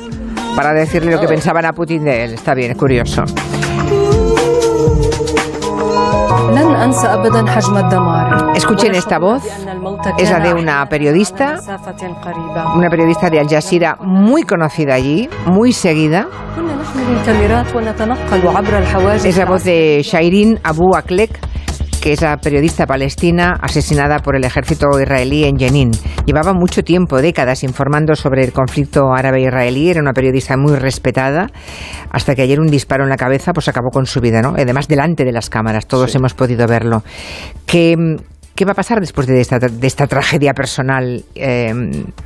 para 0.55 0.73
decirle 0.73 1.11
lo 1.11 1.19
que 1.19 1.27
pensaban 1.27 1.65
a 1.65 1.73
Putin 1.73 2.03
de 2.03 2.23
él. 2.25 2.33
Está 2.33 2.53
bien, 2.53 2.71
es 2.71 2.77
curioso. 2.77 3.23
Escuchen 8.55 8.95
esta 8.95 9.19
voz, 9.19 9.43
es 10.17 10.31
la 10.31 10.39
de 10.39 10.53
una 10.53 10.85
periodista, 10.87 11.59
una 12.75 12.89
periodista 12.89 13.29
de 13.29 13.39
Al 13.39 13.49
Jazeera 13.49 13.97
muy 14.01 14.43
conocida 14.43 14.93
allí, 14.93 15.29
muy 15.47 15.73
seguida. 15.73 16.27
Es 19.23 19.37
la 19.37 19.45
voz 19.45 19.63
de 19.63 20.01
Shairin 20.03 20.59
Abu 20.63 20.95
Aklek, 20.95 21.39
que 22.01 22.13
es 22.13 22.21
la 22.21 22.37
periodista 22.37 22.85
palestina 22.85 23.57
asesinada 23.61 24.19
por 24.19 24.35
el 24.35 24.43
ejército 24.43 24.87
israelí 24.99 25.43
en 25.43 25.57
Jenin. 25.57 25.91
Llevaba 26.25 26.53
mucho 26.53 26.83
tiempo, 26.83 27.21
décadas, 27.21 27.63
informando 27.63 28.15
sobre 28.15 28.43
el 28.43 28.51
conflicto 28.51 29.13
árabe-israelí. 29.13 29.89
Era 29.89 30.01
una 30.01 30.13
periodista 30.13 30.57
muy 30.57 30.75
respetada, 30.75 31.47
hasta 32.11 32.35
que 32.35 32.41
ayer 32.41 32.59
un 32.59 32.67
disparo 32.67 33.03
en 33.03 33.09
la 33.09 33.17
cabeza 33.17 33.53
pues 33.53 33.67
acabó 33.67 33.89
con 33.91 34.05
su 34.05 34.21
vida, 34.21 34.41
¿no? 34.41 34.53
Además, 34.57 34.87
delante 34.87 35.23
de 35.23 35.31
las 35.31 35.49
cámaras, 35.49 35.87
todos 35.87 36.13
hemos 36.15 36.33
podido 36.33 36.67
verlo. 36.67 37.03
Que 37.65 37.95
¿Qué 38.57 38.65
va 38.65 38.71
a 38.71 38.75
pasar 38.75 38.99
después 38.99 39.27
de 39.27 39.39
esta, 39.39 40.07
tragedia 40.07 40.55
personal 40.55 41.23
eh, 41.35 41.71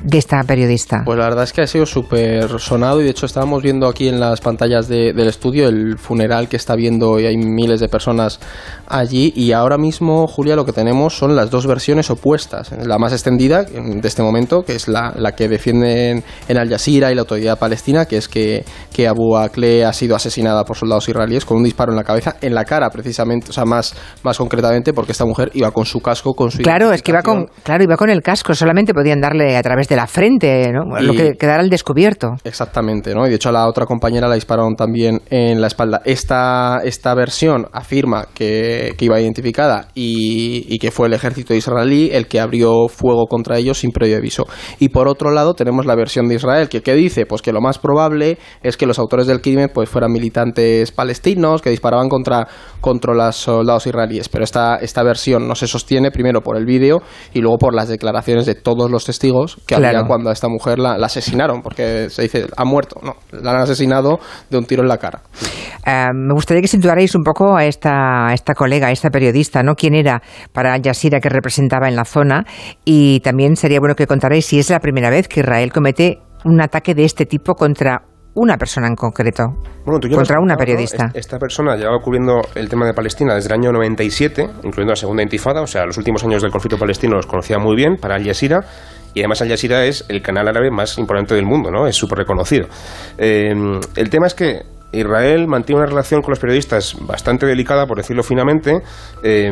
de 0.02 0.18
esta 0.18 0.42
periodista? 0.46 1.02
Pues 1.04 1.20
la 1.20 1.26
verdad 1.26 1.44
es 1.44 1.52
que 1.52 1.62
ha 1.62 1.68
sido 1.68 1.86
súper 1.86 2.58
sonado 2.58 3.02
y 3.02 3.04
de 3.04 3.10
hecho 3.10 3.26
estábamos 3.26 3.62
viendo 3.62 3.86
aquí 3.86 4.08
en 4.08 4.18
las 4.18 4.40
pantallas 4.40 4.88
del 4.88 5.28
estudio 5.28 5.68
el 5.68 5.98
funeral 5.98 6.48
que 6.48 6.56
está 6.56 6.78
viendo 6.78 7.20
y 7.20 7.26
hay 7.26 7.36
miles 7.36 7.82
de 7.82 7.90
personas 7.90 8.40
allí 8.88 9.34
y 9.36 9.52
ahora 9.52 9.78
mismo, 9.78 10.26
Julia, 10.26 10.56
lo 10.56 10.64
que 10.64 10.72
tenemos 10.72 11.18
son 11.18 11.36
las 11.36 11.50
dos 11.50 11.68
versiones 11.68 12.10
opuestas. 12.10 12.72
La 12.72 12.98
más 12.98 13.12
extendida 13.12 13.64
de 13.64 14.08
este 14.08 14.24
momento, 14.24 14.62
que 14.62 14.76
es 14.76 14.88
la, 14.88 15.14
la 15.18 15.34
que 15.34 15.50
defienden 15.50 16.24
en 16.48 16.58
Al 16.58 16.70
Jazeera 16.70 17.12
y 17.12 17.16
la 17.16 17.24
autoridad 17.24 17.60
palestina, 17.60 18.06
que 18.06 18.16
es 18.16 18.30
que, 18.30 18.64
que 18.94 19.06
Abu 19.06 19.36
Akleh 19.36 19.84
ha 19.84 19.92
sido 19.92 20.16
asesinada 20.16 20.64
por 20.64 20.78
soldados 20.78 21.10
israelíes 21.10 21.44
con 21.44 21.58
un 21.58 21.66
disparo 21.66 21.92
en 21.92 21.98
la 21.98 22.06
cabeza, 22.06 22.38
en 22.40 22.56
la 22.56 22.64
cara 22.64 22.90
precisamente, 22.90 23.50
o 23.50 23.54
sea, 23.54 23.66
más, 23.66 23.94
más 24.24 24.38
concretamente 24.38 24.94
porque 24.94 25.12
esta 25.12 25.26
mujer 25.26 25.52
iba 25.56 25.72
con 25.72 25.86
su 25.86 26.00
casco 26.22 26.34
con 26.34 26.52
su 26.52 26.60
Claro, 26.60 26.94
es 26.94 27.02
que 27.02 27.12
iba 27.12 27.22
con, 27.22 27.48
claro, 27.64 27.84
iba 27.84 27.98
con 27.98 28.10
el 28.10 28.22
casco, 28.22 28.54
solamente 28.54 28.94
podían 28.94 29.20
darle 29.20 29.58
a 29.58 29.62
través 29.62 29.88
de 29.88 29.96
la 29.96 30.08
frente, 30.08 30.72
¿no? 30.72 31.00
lo 31.00 31.14
que 31.14 31.34
quedara 31.34 31.62
al 31.62 31.70
descubierto. 31.70 32.36
Exactamente, 32.44 33.14
¿no? 33.14 33.26
Y 33.26 33.30
de 33.30 33.36
hecho 33.36 33.50
a 33.50 33.52
la 33.52 33.68
otra 33.68 33.86
compañera 33.86 34.28
la 34.28 34.36
dispararon 34.36 34.76
también 34.76 35.22
en 35.30 35.60
la 35.62 35.68
espalda. 35.68 36.02
Esta, 36.06 36.82
esta 36.84 37.14
versión 37.16 37.68
afirma 37.74 38.28
que, 38.34 38.94
que 38.98 39.06
iba 39.06 39.20
identificada 39.20 39.88
y, 39.96 40.66
y, 40.74 40.80
que 40.80 40.92
fue 40.92 41.08
el 41.08 41.14
ejército 41.14 41.54
israelí 41.54 42.10
el 42.12 42.28
que 42.28 42.40
abrió 42.40 42.88
fuego 42.88 43.26
contra 43.28 43.58
ellos 43.58 43.80
sin 43.80 43.92
previo 43.92 44.18
aviso. 44.18 44.46
Y 44.80 44.90
por 44.90 45.08
otro 45.08 45.32
lado 45.32 45.54
tenemos 45.54 45.86
la 45.86 45.96
versión 45.96 46.28
de 46.28 46.36
Israel, 46.36 46.70
que 46.70 46.82
¿qué 46.82 46.94
dice? 46.94 47.26
Pues 47.26 47.42
que 47.42 47.52
lo 47.52 47.62
más 47.62 47.80
probable 47.80 48.38
es 48.62 48.78
que 48.78 48.86
los 48.86 49.00
autores 49.00 49.28
del 49.28 49.42
crimen 49.42 49.72
pues 49.74 49.90
fueran 49.90 50.12
militantes 50.12 50.92
palestinos 50.92 51.62
que 51.62 51.70
disparaban 51.70 52.10
contra, 52.10 52.48
contra 52.80 53.14
los 53.14 53.36
soldados 53.36 53.88
israelíes. 53.88 54.30
Pero 54.30 54.44
esta, 54.44 54.76
esta 54.78 55.04
versión 55.04 55.48
no 55.48 55.56
se 55.56 55.68
sostiene 55.68 56.11
primero 56.12 56.42
por 56.42 56.58
el 56.58 56.66
vídeo 56.66 57.02
y 57.34 57.40
luego 57.40 57.58
por 57.58 57.74
las 57.74 57.90
declaraciones 57.90 58.46
de 58.46 58.56
todos 58.56 58.90
los 58.90 59.06
testigos 59.06 59.58
que 59.66 59.76
había 59.76 60.04
cuando 60.06 60.30
a 60.30 60.34
esta 60.34 60.48
mujer 60.48 60.80
la, 60.80 60.94
asesinaron, 60.94 61.62
porque 61.62 62.10
se 62.10 62.24
dice, 62.24 62.46
ha 62.56 62.66
muerto, 62.66 63.00
no, 63.04 63.16
la 63.32 63.52
han 63.52 63.62
asesinado 63.62 64.20
de 64.50 64.58
un 64.58 64.66
tiro 64.66 64.82
en 64.82 64.88
la 64.88 64.98
cara. 64.98 65.22
Eh, 65.86 66.08
me 66.14 66.34
gustaría 66.34 66.62
que 66.62 66.68
situarais 66.68 67.16
un 67.16 67.24
poco 67.24 67.56
a 67.56 67.66
esta, 67.66 68.28
a 68.28 68.34
esta 68.34 68.54
colega, 68.54 68.88
a 68.88 68.92
esta 68.92 69.10
periodista, 69.10 69.64
¿no? 69.64 69.76
¿Quién 69.76 69.96
era 69.96 70.22
para 70.54 70.78
Yasira 70.78 71.20
que 71.20 71.30
representaba 71.30 71.88
en 71.88 71.96
la 71.96 72.06
zona? 72.06 72.46
Y 72.86 73.20
también 73.22 73.56
sería 73.56 73.80
bueno 73.80 73.96
que 73.96 74.08
contarais 74.08 74.46
si 74.46 74.60
es 74.60 74.70
la 74.70 74.80
primera 74.80 75.10
vez 75.10 75.28
que 75.28 75.42
Israel 75.42 75.72
comete 75.72 76.20
un 76.44 76.62
ataque 76.62 76.96
de 76.96 77.04
este 77.04 77.26
tipo 77.26 77.54
contra 77.54 78.04
una 78.34 78.58
persona 78.58 78.88
en 78.88 78.96
concreto, 78.96 79.44
contra 79.84 80.40
una 80.40 80.56
periodista. 80.56 81.12
Esta 81.14 81.38
persona 81.38 81.76
llevaba 81.76 82.00
cubriendo 82.00 82.42
el 82.56 82.70
tema 82.70 82.86
de 82.86 82.94
Palestina 82.94 83.36
desde 83.36 83.48
el 83.48 83.60
año 83.60 83.72
97, 83.72 84.44
incluyendo 84.64 84.92
la 84.92 84.96
segunda 84.96 85.24
intifada, 85.24 85.62
o 85.62 85.68
sea, 85.68 85.86
los 85.86 85.98
últimos 85.98 86.24
años 86.24 86.42
del 86.42 86.52
conflicto 86.52 86.78
palestino 86.78 87.16
los 87.16 87.28
conocía 87.28 87.58
muy 87.58 87.76
bien 87.76 87.98
para 87.98 88.16
Al 88.16 88.26
Jazeera. 88.26 88.62
Y 89.14 89.20
además 89.20 89.42
Al 89.42 89.50
Jazeera 89.50 89.86
es 89.86 90.06
el 90.08 90.22
canal 90.22 90.48
árabe 90.48 90.72
más 90.72 90.98
importante 90.98 91.36
del 91.36 91.46
mundo, 91.46 91.70
¿no? 91.70 91.86
Es 91.86 91.96
súper 91.96 92.20
reconocido. 92.20 92.68
Eh, 93.18 93.54
el 93.96 94.10
tema 94.10 94.28
es 94.28 94.34
que 94.34 94.62
Israel 94.92 95.48
mantiene 95.48 95.82
una 95.82 95.90
relación 95.90 96.22
con 96.22 96.32
los 96.32 96.40
periodistas 96.40 96.96
bastante 97.02 97.46
delicada, 97.46 97.86
por 97.86 97.98
decirlo 97.98 98.24
finamente, 98.24 98.82
eh, 99.24 99.52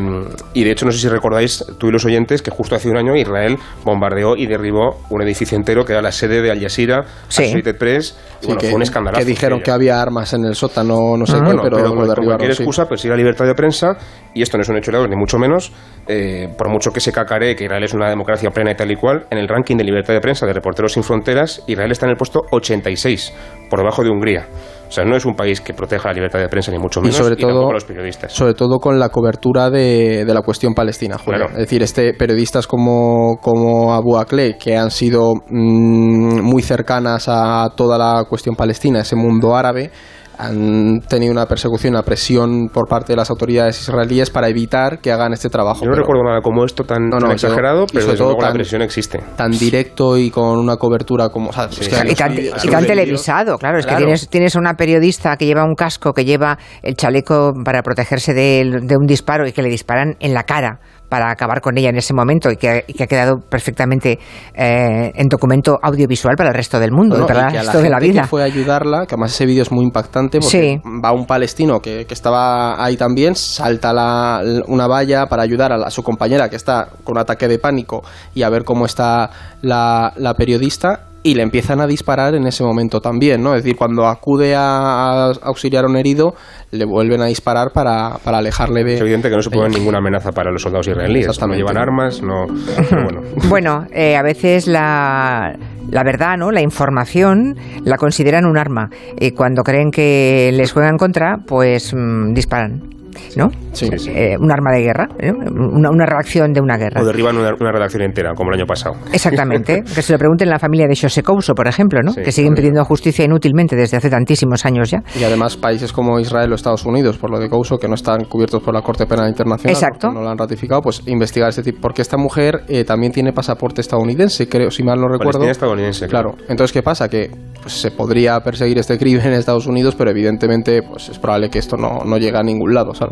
y 0.54 0.64
de 0.64 0.70
hecho 0.70 0.86
no 0.86 0.92
sé 0.92 0.98
si 0.98 1.08
recordáis 1.08 1.64
tú 1.78 1.88
y 1.88 1.92
los 1.92 2.04
oyentes 2.04 2.42
que 2.42 2.50
justo 2.50 2.74
hace 2.74 2.88
un 2.90 2.96
año 2.96 3.16
Israel 3.16 3.56
bombardeó 3.84 4.36
y 4.36 4.46
derribó 4.46 4.98
un 5.08 5.22
edificio 5.22 5.56
entero 5.56 5.84
que 5.84 5.92
era 5.92 6.02
la 6.02 6.12
sede 6.12 6.42
de 6.42 6.50
Al 6.50 6.60
Jazeera, 6.60 7.04
Associated 7.28 7.76
Press, 7.78 8.18
y 8.42 8.46
bueno, 8.46 8.60
fue 8.60 8.74
un 8.74 8.82
escándalo. 8.82 9.18
Que 9.18 9.24
dijeron 9.24 9.60
que, 9.60 9.70
había 9.70 10.00
armas 10.00 10.32
en 10.34 10.44
el 10.44 10.54
sótano, 10.54 11.16
no 11.16 11.26
sé 11.26 11.34
qué, 11.34 11.56
pero, 11.62 11.78
pero 11.78 12.22
cualquier 12.22 12.50
excusa 12.50 12.86
persigue 12.86 13.12
la 13.12 13.18
libertad 13.18 13.46
de 13.46 13.54
prensa, 13.54 13.96
y 14.34 14.42
esto 14.42 14.56
no 14.58 14.62
es 14.62 14.68
un 14.68 14.76
hecho 14.76 14.90
de 14.90 15.08
ni 15.08 15.16
mucho 15.16 15.38
menos, 15.38 15.72
eh, 16.06 16.48
por 16.58 16.68
mucho 16.68 16.90
que 16.90 17.00
se 17.00 17.12
cacaree 17.12 17.56
que 17.56 17.64
Israel 17.64 17.84
es 17.84 17.94
una 17.94 18.08
democracia 18.08 18.50
plena 18.50 18.72
y 18.72 18.74
tal 18.74 18.90
y 18.90 18.96
cual, 18.96 19.26
en 19.30 19.38
el 19.38 19.48
ranking 19.48 19.76
de 19.76 19.84
libertad 19.84 20.14
de 20.14 20.20
prensa 20.20 20.46
de 20.46 20.52
Reporteros 20.52 20.92
Sin 20.92 21.02
Fronteras, 21.02 21.62
Israel 21.66 21.90
está 21.92 22.06
en 22.06 22.10
el 22.10 22.16
puesto 22.16 22.40
86, 22.50 23.32
por 23.68 23.78
debajo 23.78 24.02
de 24.02 24.10
Hungría. 24.10 24.46
O 24.90 24.92
sea, 24.92 25.04
no 25.04 25.16
es 25.16 25.24
un 25.24 25.34
país 25.34 25.60
que 25.60 25.72
proteja 25.72 26.08
la 26.08 26.14
libertad 26.14 26.40
de 26.40 26.48
prensa, 26.48 26.72
ni 26.72 26.78
mucho 26.78 27.00
menos, 27.00 27.14
y 27.14 27.18
sobre 27.22 27.36
todo, 27.36 27.72
los 27.72 27.84
periodistas. 27.84 28.32
Sobre 28.32 28.54
todo 28.54 28.80
con 28.80 28.98
la 28.98 29.08
cobertura 29.08 29.70
de, 29.70 30.24
de 30.24 30.34
la 30.34 30.42
cuestión 30.42 30.74
palestina, 30.74 31.16
Julio. 31.16 31.46
Es 31.50 31.58
decir, 31.58 31.80
este, 31.84 32.12
periodistas 32.14 32.66
como, 32.66 33.38
como 33.40 33.94
Abu 33.94 34.16
Akleh, 34.16 34.58
que 34.58 34.76
han 34.76 34.90
sido 34.90 35.34
mm, 35.48 36.40
muy 36.42 36.62
cercanas 36.62 37.26
a 37.28 37.68
toda 37.76 37.96
la 37.96 38.24
cuestión 38.28 38.56
palestina, 38.56 39.02
ese 39.02 39.14
mundo 39.14 39.54
árabe, 39.54 39.92
han 40.40 41.00
tenido 41.00 41.32
una 41.32 41.46
persecución, 41.46 41.94
una 41.94 42.02
presión 42.02 42.68
por 42.72 42.88
parte 42.88 43.12
de 43.12 43.16
las 43.16 43.30
autoridades 43.30 43.80
israelíes 43.80 44.30
para 44.30 44.48
evitar 44.48 45.00
que 45.00 45.12
hagan 45.12 45.32
este 45.32 45.50
trabajo. 45.50 45.84
Yo 45.84 45.90
no 45.90 45.96
recuerdo 45.96 46.24
nada 46.24 46.40
como 46.40 46.64
esto 46.64 46.84
tan, 46.84 47.10
exagerado, 47.30 47.86
pero 47.92 48.06
desde 48.06 48.24
luego 48.24 48.40
la 48.40 48.52
presión 48.52 48.82
existe. 48.82 49.20
Tan 49.36 49.50
directo 49.50 50.16
y 50.16 50.30
con 50.30 50.58
una 50.58 50.76
cobertura 50.76 51.28
como... 51.28 51.50
y, 51.50 52.14
tan, 52.14 52.86
televisado, 52.86 53.58
claro, 53.58 53.78
es 53.78 53.86
que 53.86 53.96
tienes, 53.96 54.28
tienes 54.28 54.54
una 54.54 54.74
periodista 54.74 55.36
que 55.36 55.46
lleva 55.46 55.64
un 55.64 55.74
casco, 55.74 56.12
que 56.12 56.24
lleva 56.24 56.58
el 56.82 56.94
chaleco 56.94 57.52
para 57.64 57.82
protegerse 57.82 58.32
de, 58.32 58.80
de 58.82 58.96
un 58.96 59.06
disparo 59.06 59.46
y 59.46 59.52
que 59.52 59.62
le 59.62 59.68
disparan 59.68 60.16
en 60.20 60.34
la 60.34 60.44
cara 60.44 60.80
para 61.10 61.30
acabar 61.30 61.60
con 61.60 61.76
ella 61.76 61.90
en 61.90 61.96
ese 61.96 62.14
momento 62.14 62.50
y 62.50 62.56
que, 62.56 62.84
ha 63.00 63.06
quedado 63.06 63.40
perfectamente 63.40 64.18
eh, 64.54 65.10
en 65.12 65.28
documento 65.28 65.78
audiovisual 65.82 66.36
para 66.36 66.50
el 66.50 66.54
resto 66.54 66.78
del 66.78 66.92
mundo, 66.92 67.26
para 67.26 67.48
el 67.48 67.54
resto 67.54 67.82
de 67.82 67.90
la 67.90 67.98
vida. 67.98 68.22
Que 68.22 68.28
fue 68.28 68.42
a 68.42 68.44
ayudarla, 68.46 69.06
que 69.06 69.16
además 69.16 69.32
ese 69.34 69.44
vídeo 69.44 69.62
es 69.62 69.72
muy 69.72 69.84
impactante 69.84 70.38
porque 70.38 70.80
va 71.04 71.12
un 71.12 71.26
palestino 71.26 71.80
que, 71.80 72.06
estaba 72.08 72.82
ahí 72.82 72.96
también, 72.96 73.34
salta 73.34 73.92
la, 73.92 74.40
una 74.68 74.86
valla 74.86 75.26
para 75.26 75.42
ayudar 75.42 75.72
a, 75.72 75.90
su 75.90 76.02
compañera 76.02 76.48
que 76.48 76.56
está 76.56 76.88
con 77.02 77.16
un 77.16 77.22
ataque 77.22 77.48
de 77.48 77.58
pánico 77.58 78.04
y 78.34 78.42
a 78.42 78.50
ver 78.50 78.62
cómo 78.64 78.86
está 78.86 79.30
la, 79.62 80.12
la 80.16 80.34
periodista 80.34 81.09
y 81.22 81.34
le 81.34 81.42
empiezan 81.42 81.80
a 81.80 81.86
disparar 81.86 82.34
en 82.34 82.46
ese 82.46 82.64
momento 82.64 83.00
también, 83.00 83.42
¿no? 83.42 83.54
Es 83.54 83.62
decir, 83.62 83.76
cuando 83.76 84.06
acude 84.06 84.54
a, 84.56 85.30
auxiliar 85.42 85.84
a 85.84 85.88
un 85.88 85.96
herido, 85.96 86.34
le 86.70 86.84
vuelven 86.84 87.20
a 87.20 87.26
disparar 87.26 87.72
para, 87.72 88.18
para 88.24 88.38
alejarle 88.38 88.84
de... 88.84 88.94
Es 88.94 89.00
evidente 89.00 89.28
que 89.28 89.36
no 89.36 89.42
se 89.42 89.50
pone 89.50 89.68
ninguna 89.68 89.98
amenaza 89.98 90.32
para 90.32 90.50
los 90.50 90.62
soldados 90.62 90.88
israelíes. 90.88 91.28
No 91.40 91.54
llevan 91.54 91.76
armas, 91.76 92.22
no... 92.22 92.46
bueno, 92.90 93.20
bueno 93.48 93.86
eh, 93.92 94.16
a 94.16 94.22
veces 94.22 94.66
la, 94.66 95.52
la 95.90 96.04
verdad, 96.04 96.36
¿no? 96.38 96.50
La 96.50 96.62
información 96.62 97.56
la 97.84 97.96
consideran 97.96 98.46
un 98.46 98.56
arma. 98.56 98.88
Y 99.18 99.32
cuando 99.32 99.62
creen 99.62 99.90
que 99.90 100.50
les 100.54 100.72
juegan 100.72 100.96
contra, 100.96 101.38
pues 101.46 101.92
mm, 101.94 102.32
disparan. 102.32 102.99
¿No? 103.36 103.48
Sí, 103.72 103.88
eh, 104.08 104.36
un 104.38 104.50
arma 104.50 104.72
de 104.72 104.82
guerra, 104.82 105.08
¿eh? 105.18 105.30
una, 105.32 105.90
una, 105.90 106.06
reacción 106.06 106.52
de 106.52 106.60
una 106.60 106.76
guerra. 106.76 107.00
O 107.00 107.04
derriban 107.04 107.36
una, 107.36 107.52
redacción 107.52 108.02
entera, 108.02 108.34
como 108.34 108.50
el 108.50 108.58
año 108.58 108.66
pasado. 108.66 108.96
Exactamente. 109.12 109.82
que 109.94 110.02
se 110.02 110.12
lo 110.12 110.18
pregunten 110.18 110.48
la 110.48 110.58
familia 110.58 110.86
de 110.88 110.96
José 110.96 111.22
Couso, 111.22 111.54
por 111.54 111.68
ejemplo, 111.68 112.00
¿no? 112.02 112.12
que 112.14 112.32
siguen 112.32 112.54
pidiendo 112.54 112.84
justicia 112.84 113.24
inútilmente 113.24 113.76
desde 113.76 113.96
hace 113.96 114.10
tantísimos 114.10 114.64
años 114.66 114.90
ya. 114.90 115.02
Y 115.18 115.24
además 115.24 115.56
países 115.56 115.92
como 115.92 116.18
Israel 116.18 116.50
o 116.52 116.54
Estados 116.54 116.84
Unidos, 116.84 117.16
por 117.18 117.30
lo 117.30 117.38
de 117.38 117.48
Couso, 117.48 117.78
que 117.78 117.88
no 117.88 117.94
están 117.94 118.24
cubiertos 118.24 118.62
por 118.62 118.74
la 118.74 118.82
Corte 118.82 119.06
Penal 119.06 119.28
Internacional, 119.28 119.74
Exacto. 119.74 120.10
no 120.10 120.20
lo 120.20 120.28
han 120.28 120.38
ratificado, 120.38 120.80
pues 120.82 121.02
investigar 121.06 121.48
este 121.48 121.62
tipo. 121.62 121.80
Porque 121.80 122.02
esta 122.02 122.16
mujer 122.16 122.62
eh, 122.68 122.84
también 122.84 123.12
tiene 123.12 123.32
pasaporte 123.32 123.80
estadounidense, 123.80 124.48
creo, 124.48 124.70
si 124.70 124.82
mal 124.82 124.98
no 125.00 125.08
recuerdo. 125.08 125.44
estadounidense. 125.48 126.08
Claro. 126.08 126.34
Entonces, 126.48 126.72
¿qué 126.72 126.82
pasa? 126.82 127.08
Que 127.08 127.30
pues, 127.60 127.74
se 127.74 127.90
podría 127.90 128.40
perseguir 128.40 128.78
este 128.78 128.98
crimen 128.98 129.26
en 129.26 129.32
Estados 129.34 129.66
Unidos, 129.66 129.94
pero 129.96 130.10
evidentemente 130.10 130.82
pues 130.82 131.08
es 131.08 131.18
probable 131.18 131.50
que 131.50 131.58
esto 131.58 131.76
no, 131.76 132.04
no 132.04 132.16
llegue 132.18 132.38
a 132.38 132.42
ningún 132.42 132.74
lado, 132.74 132.94
¿sabes? 132.94 133.09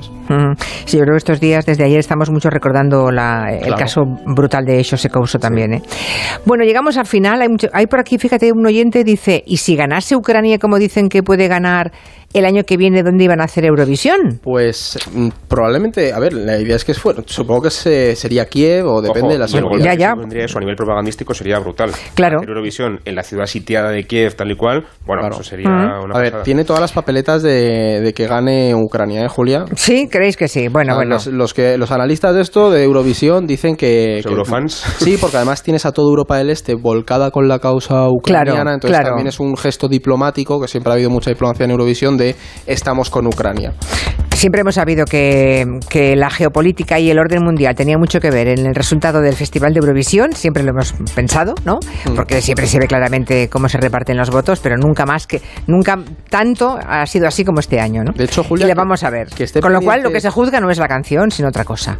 Sí, 0.84 0.96
yo 0.96 1.02
creo 1.02 1.14
que 1.14 1.18
estos 1.18 1.40
días, 1.40 1.66
desde 1.66 1.84
ayer, 1.84 1.98
estamos 1.98 2.30
mucho 2.30 2.50
recordando 2.50 3.08
el 3.10 3.74
caso 3.76 4.02
brutal 4.26 4.64
de 4.64 4.84
José 4.84 5.08
Couso 5.08 5.38
también. 5.38 5.74
¿eh? 5.74 5.82
Bueno, 6.44 6.64
llegamos 6.64 6.96
al 6.96 7.06
final. 7.06 7.40
Hay, 7.42 7.48
hay 7.72 7.86
por 7.86 8.00
aquí, 8.00 8.18
fíjate, 8.18 8.52
un 8.52 8.66
oyente 8.66 9.04
dice, 9.04 9.42
¿y 9.46 9.58
si 9.58 9.76
ganase 9.76 10.16
Ucrania 10.16 10.58
como 10.58 10.78
dicen 10.78 11.08
que 11.08 11.22
puede 11.22 11.48
ganar 11.48 11.92
el 12.32 12.44
año 12.44 12.64
que 12.64 12.76
viene 12.76 13.02
dónde 13.02 13.24
iban 13.24 13.40
a 13.40 13.44
hacer 13.44 13.64
Eurovisión? 13.64 14.38
Pues 14.42 14.98
mm, 15.12 15.28
probablemente, 15.48 16.12
a 16.12 16.18
ver, 16.18 16.34
la 16.34 16.58
idea 16.58 16.76
es 16.76 16.84
que 16.84 16.94
fuera, 16.94 17.22
supongo 17.26 17.62
que 17.62 17.70
sería 17.70 18.46
Kiev 18.46 18.86
o 18.86 19.00
depende 19.00 19.34
de 19.34 19.38
la 19.38 19.46
bueno, 19.46 19.78
ya, 19.78 19.94
ya. 19.94 20.14
eso 20.34 20.58
a 20.58 20.60
nivel 20.60 20.76
propagandístico 20.76 21.32
sería 21.32 21.58
brutal. 21.58 21.90
Claro. 22.14 22.40
Eurovisión 22.46 23.00
en 23.04 23.14
la 23.14 23.22
ciudad 23.22 23.46
sitiada 23.46 23.90
de 23.90 24.04
Kiev 24.04 24.34
tal 24.34 24.50
y 24.50 24.56
cual, 24.56 24.86
bueno, 25.06 25.28
eso 25.30 25.42
sería 25.42 25.68
una 25.70 26.14
A 26.14 26.20
ver, 26.20 26.42
tiene 26.42 26.64
todas 26.64 26.80
las 26.80 26.92
papeletas 26.92 27.42
de, 27.42 28.12
que 28.14 28.26
gane 28.26 28.74
Ucrania, 28.74 29.24
¿eh, 29.24 29.28
Julia? 29.28 29.64
Sí, 29.74 30.08
creéis 30.10 30.36
que 30.36 30.48
sí. 30.48 30.68
Bueno, 30.68 30.94
bueno. 30.94 31.16
Los, 31.32 31.54
que, 31.54 31.78
los 31.78 31.90
analistas 31.90 32.34
de 32.34 32.42
esto, 32.42 32.70
de 32.70 32.84
Eurovisión, 32.84 33.46
dicen 33.46 33.76
que... 33.76 34.20
Eurofans. 34.20 34.84
Sí, 34.98 35.16
porque 35.18 35.36
además 35.36 35.62
tienes 35.62 35.86
a 35.86 35.92
toda 35.92 36.08
Europa 36.08 36.36
del 36.36 36.50
Este 36.50 36.74
volcada 36.74 37.30
con 37.30 37.48
la 37.48 37.60
causa 37.60 38.08
ucraniana, 38.08 38.74
entonces 38.74 39.00
también 39.00 39.28
es 39.28 39.40
un 39.40 39.56
gesto 39.56 39.88
diplomático, 39.88 40.60
que 40.60 40.68
siempre 40.68 40.92
ha 40.92 40.94
habido 40.94 41.08
mucha 41.08 41.30
diplomacia 41.30 41.64
en 41.64 41.70
Eurovisión, 41.70 42.17
estamos 42.66 43.10
con 43.10 43.26
Ucrania. 43.26 43.72
Siempre 44.38 44.60
hemos 44.60 44.76
sabido 44.76 45.04
que, 45.04 46.14
la 46.16 46.30
geopolítica 46.30 47.00
y 47.00 47.10
el 47.10 47.18
orden 47.18 47.42
mundial 47.42 47.74
tenía 47.74 47.98
mucho 47.98 48.20
que 48.20 48.30
ver 48.30 48.46
en 48.46 48.66
el 48.66 48.74
resultado 48.74 49.20
del 49.20 49.34
Festival 49.34 49.72
de 49.72 49.80
Eurovisión, 49.80 50.32
siempre 50.32 50.62
lo 50.62 50.70
hemos 50.70 50.94
pensado, 51.14 51.54
¿no? 51.64 51.80
Mm. 52.04 52.14
Porque 52.14 52.40
siempre 52.40 52.68
se 52.68 52.78
ve 52.78 52.86
claramente 52.86 53.48
cómo 53.48 53.68
se 53.68 53.78
reparten 53.78 54.16
los 54.16 54.30
votos, 54.30 54.60
pero 54.60 54.76
nunca 54.76 55.06
más 55.06 55.26
que 55.26 55.42
nunca 55.66 55.98
tanto 56.30 56.78
ha 56.80 57.04
sido 57.06 57.26
así 57.26 57.44
como 57.44 57.58
este 57.58 57.80
año, 57.80 58.04
¿no? 58.04 58.12
De 58.12 58.24
hecho, 58.24 58.44
Julia, 58.44 58.66
y 58.66 58.68
le 58.68 58.74
vamos 58.74 59.02
a 59.02 59.10
ver. 59.10 59.28
con 59.60 59.72
lo 59.72 59.80
cual 59.80 60.02
lo 60.02 60.12
que 60.12 60.20
se 60.20 60.30
juzga 60.30 60.60
no 60.60 60.70
es 60.70 60.78
la 60.78 60.86
canción, 60.86 61.32
sino 61.32 61.48
otra 61.48 61.64
cosa. 61.64 61.98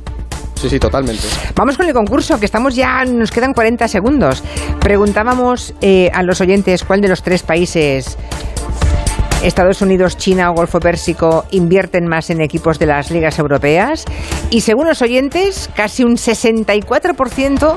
Sí, 0.61 0.69
sí, 0.69 0.79
totalmente. 0.81 1.23
Vamos 1.55 1.77
con 1.77 1.87
el 1.87 1.95
concurso, 1.95 2.39
que 2.41 2.45
estamos 2.47 2.75
ya, 2.75 3.05
nos 3.05 3.31
quedan 3.31 3.53
40 3.53 3.87
segundos. 3.87 4.43
Preguntábamos 4.81 5.73
eh, 5.81 6.11
a 6.13 6.23
los 6.25 6.41
oyentes 6.41 6.85
cuál 6.85 7.01
de 7.01 7.09
los 7.09 7.23
tres 7.23 7.45
países 7.45 8.17
Estados 9.43 9.83
Unidos, 9.83 10.17
China 10.17 10.51
o 10.51 10.55
Golfo 10.55 10.81
Pérsico 10.81 11.45
invierten 11.51 12.07
más 12.07 12.31
en 12.31 12.41
equipos 12.41 12.79
de 12.79 12.87
las 12.87 13.11
ligas 13.11 13.39
europeas 13.39 14.05
y 14.51 14.63
según 14.63 14.89
los 14.89 15.01
oyentes, 15.01 15.71
casi 15.75 16.03
un 16.03 16.17
64% 16.17 17.77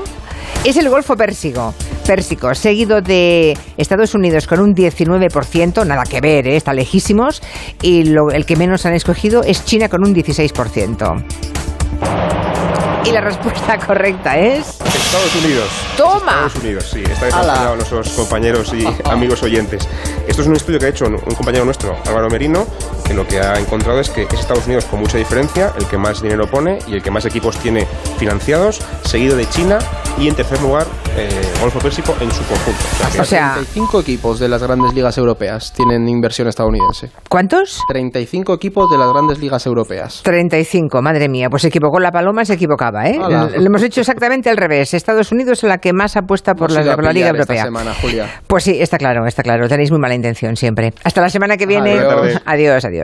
es 0.64 0.76
el 0.76 0.88
Golfo 0.88 1.16
Pérsico, 1.16 1.74
Pérsico, 2.06 2.54
seguido 2.54 3.00
de 3.00 3.56
Estados 3.76 4.14
Unidos 4.14 4.46
con 4.46 4.60
un 4.60 4.74
19%, 4.74 5.86
nada 5.86 6.04
que 6.04 6.20
ver, 6.20 6.46
¿eh? 6.46 6.56
está 6.56 6.72
lejísimos, 6.72 7.42
y 7.80 8.12
el 8.32 8.46
que 8.46 8.56
menos 8.56 8.86
han 8.86 8.94
escogido 8.94 9.42
es 9.42 9.64
China 9.64 9.88
con 9.88 10.06
un 10.06 10.14
16%. 10.14 11.24
Y 13.06 13.10
la 13.10 13.20
respuesta 13.20 13.78
correcta 13.78 14.38
es... 14.38 14.78
Estados 15.12 15.44
Unidos. 15.44 15.68
¡Toma! 15.94 16.16
Estados 16.16 16.56
Unidos, 16.56 16.90
sí. 16.90 17.02
Está 17.02 17.26
desarrollado 17.26 17.72
a 17.74 17.76
nuestros 17.76 18.08
compañeros 18.12 18.72
y 18.72 18.82
amigos 19.10 19.42
oyentes. 19.42 19.86
Esto 20.26 20.40
es 20.40 20.48
un 20.48 20.56
estudio 20.56 20.78
que 20.78 20.86
ha 20.86 20.88
hecho 20.88 21.04
un, 21.04 21.18
compañero 21.18 21.66
nuestro, 21.66 21.94
Álvaro 22.06 22.30
Merino, 22.30 22.66
que 23.04 23.12
lo 23.12 23.28
que 23.28 23.38
ha 23.38 23.58
encontrado 23.60 24.00
es 24.00 24.08
que 24.08 24.22
es 24.22 24.40
Estados 24.40 24.64
Unidos 24.64 24.86
con 24.86 25.00
mucha 25.00 25.18
diferencia, 25.18 25.74
el 25.78 25.86
que 25.86 25.98
más 25.98 26.22
dinero 26.22 26.46
pone 26.46 26.78
y 26.86 26.94
el 26.94 27.02
que 27.02 27.10
más 27.10 27.26
equipos 27.26 27.58
tiene 27.58 27.86
financiados, 28.18 28.80
seguido 29.04 29.36
de 29.36 29.46
China 29.50 29.80
y 30.18 30.28
en 30.28 30.34
tercer 30.34 30.62
lugar 30.62 30.86
eh, 31.16 31.28
Golfo 31.60 31.78
Pérsico 31.78 32.14
en 32.20 32.30
su 32.30 32.42
conjunto. 32.44 33.20
O 33.20 33.24
sea, 33.24 33.52
35 33.54 34.00
equipos 34.00 34.40
de 34.40 34.48
las 34.48 34.62
grandes 34.62 34.94
ligas 34.94 35.18
europeas 35.18 35.72
tienen 35.72 36.08
inversión 36.08 36.48
estadounidense. 36.48 37.10
¿Cuántos? 37.28 37.80
35 37.88 38.54
equipos 38.54 38.90
de 38.90 38.98
las 38.98 39.12
grandes 39.12 39.38
ligas 39.38 39.66
europeas. 39.66 40.22
35, 40.22 41.02
madre 41.02 41.28
mía. 41.28 41.48
Pues 41.50 41.62
se 41.62 41.68
equivocó 41.68 42.00
la 42.00 42.10
paloma, 42.10 42.44
se 42.44 42.54
equivocaba, 42.54 43.08
¿eh? 43.08 43.18
Lo 43.18 43.66
hemos 43.66 43.82
hecho 43.82 44.00
exactamente 44.00 44.50
al 44.50 44.56
revés. 44.56 44.94
Estados 44.94 45.32
Unidos 45.32 45.62
es 45.62 45.68
la 45.68 45.78
que 45.78 45.92
más 45.92 46.16
apuesta 46.16 46.54
por, 46.54 46.70
la, 46.70 46.94
por 46.94 47.04
la, 47.04 47.12
Liga 47.12 47.28
Europea. 47.28 47.64
Semana, 47.64 47.92
Julia. 48.00 48.26
Pues 48.46 48.64
sí, 48.64 48.78
está 48.80 48.98
claro, 48.98 49.26
está 49.26 49.42
claro. 49.42 49.68
Tenéis 49.68 49.90
muy 49.90 50.00
mala 50.00 50.14
intención 50.14 50.56
siempre. 50.56 50.92
Hasta 51.04 51.20
la 51.20 51.28
semana 51.28 51.56
que 51.56 51.66
viene. 51.66 51.98
adiós. 51.98 52.42
adiós. 52.44 52.84
adiós. 52.84 53.00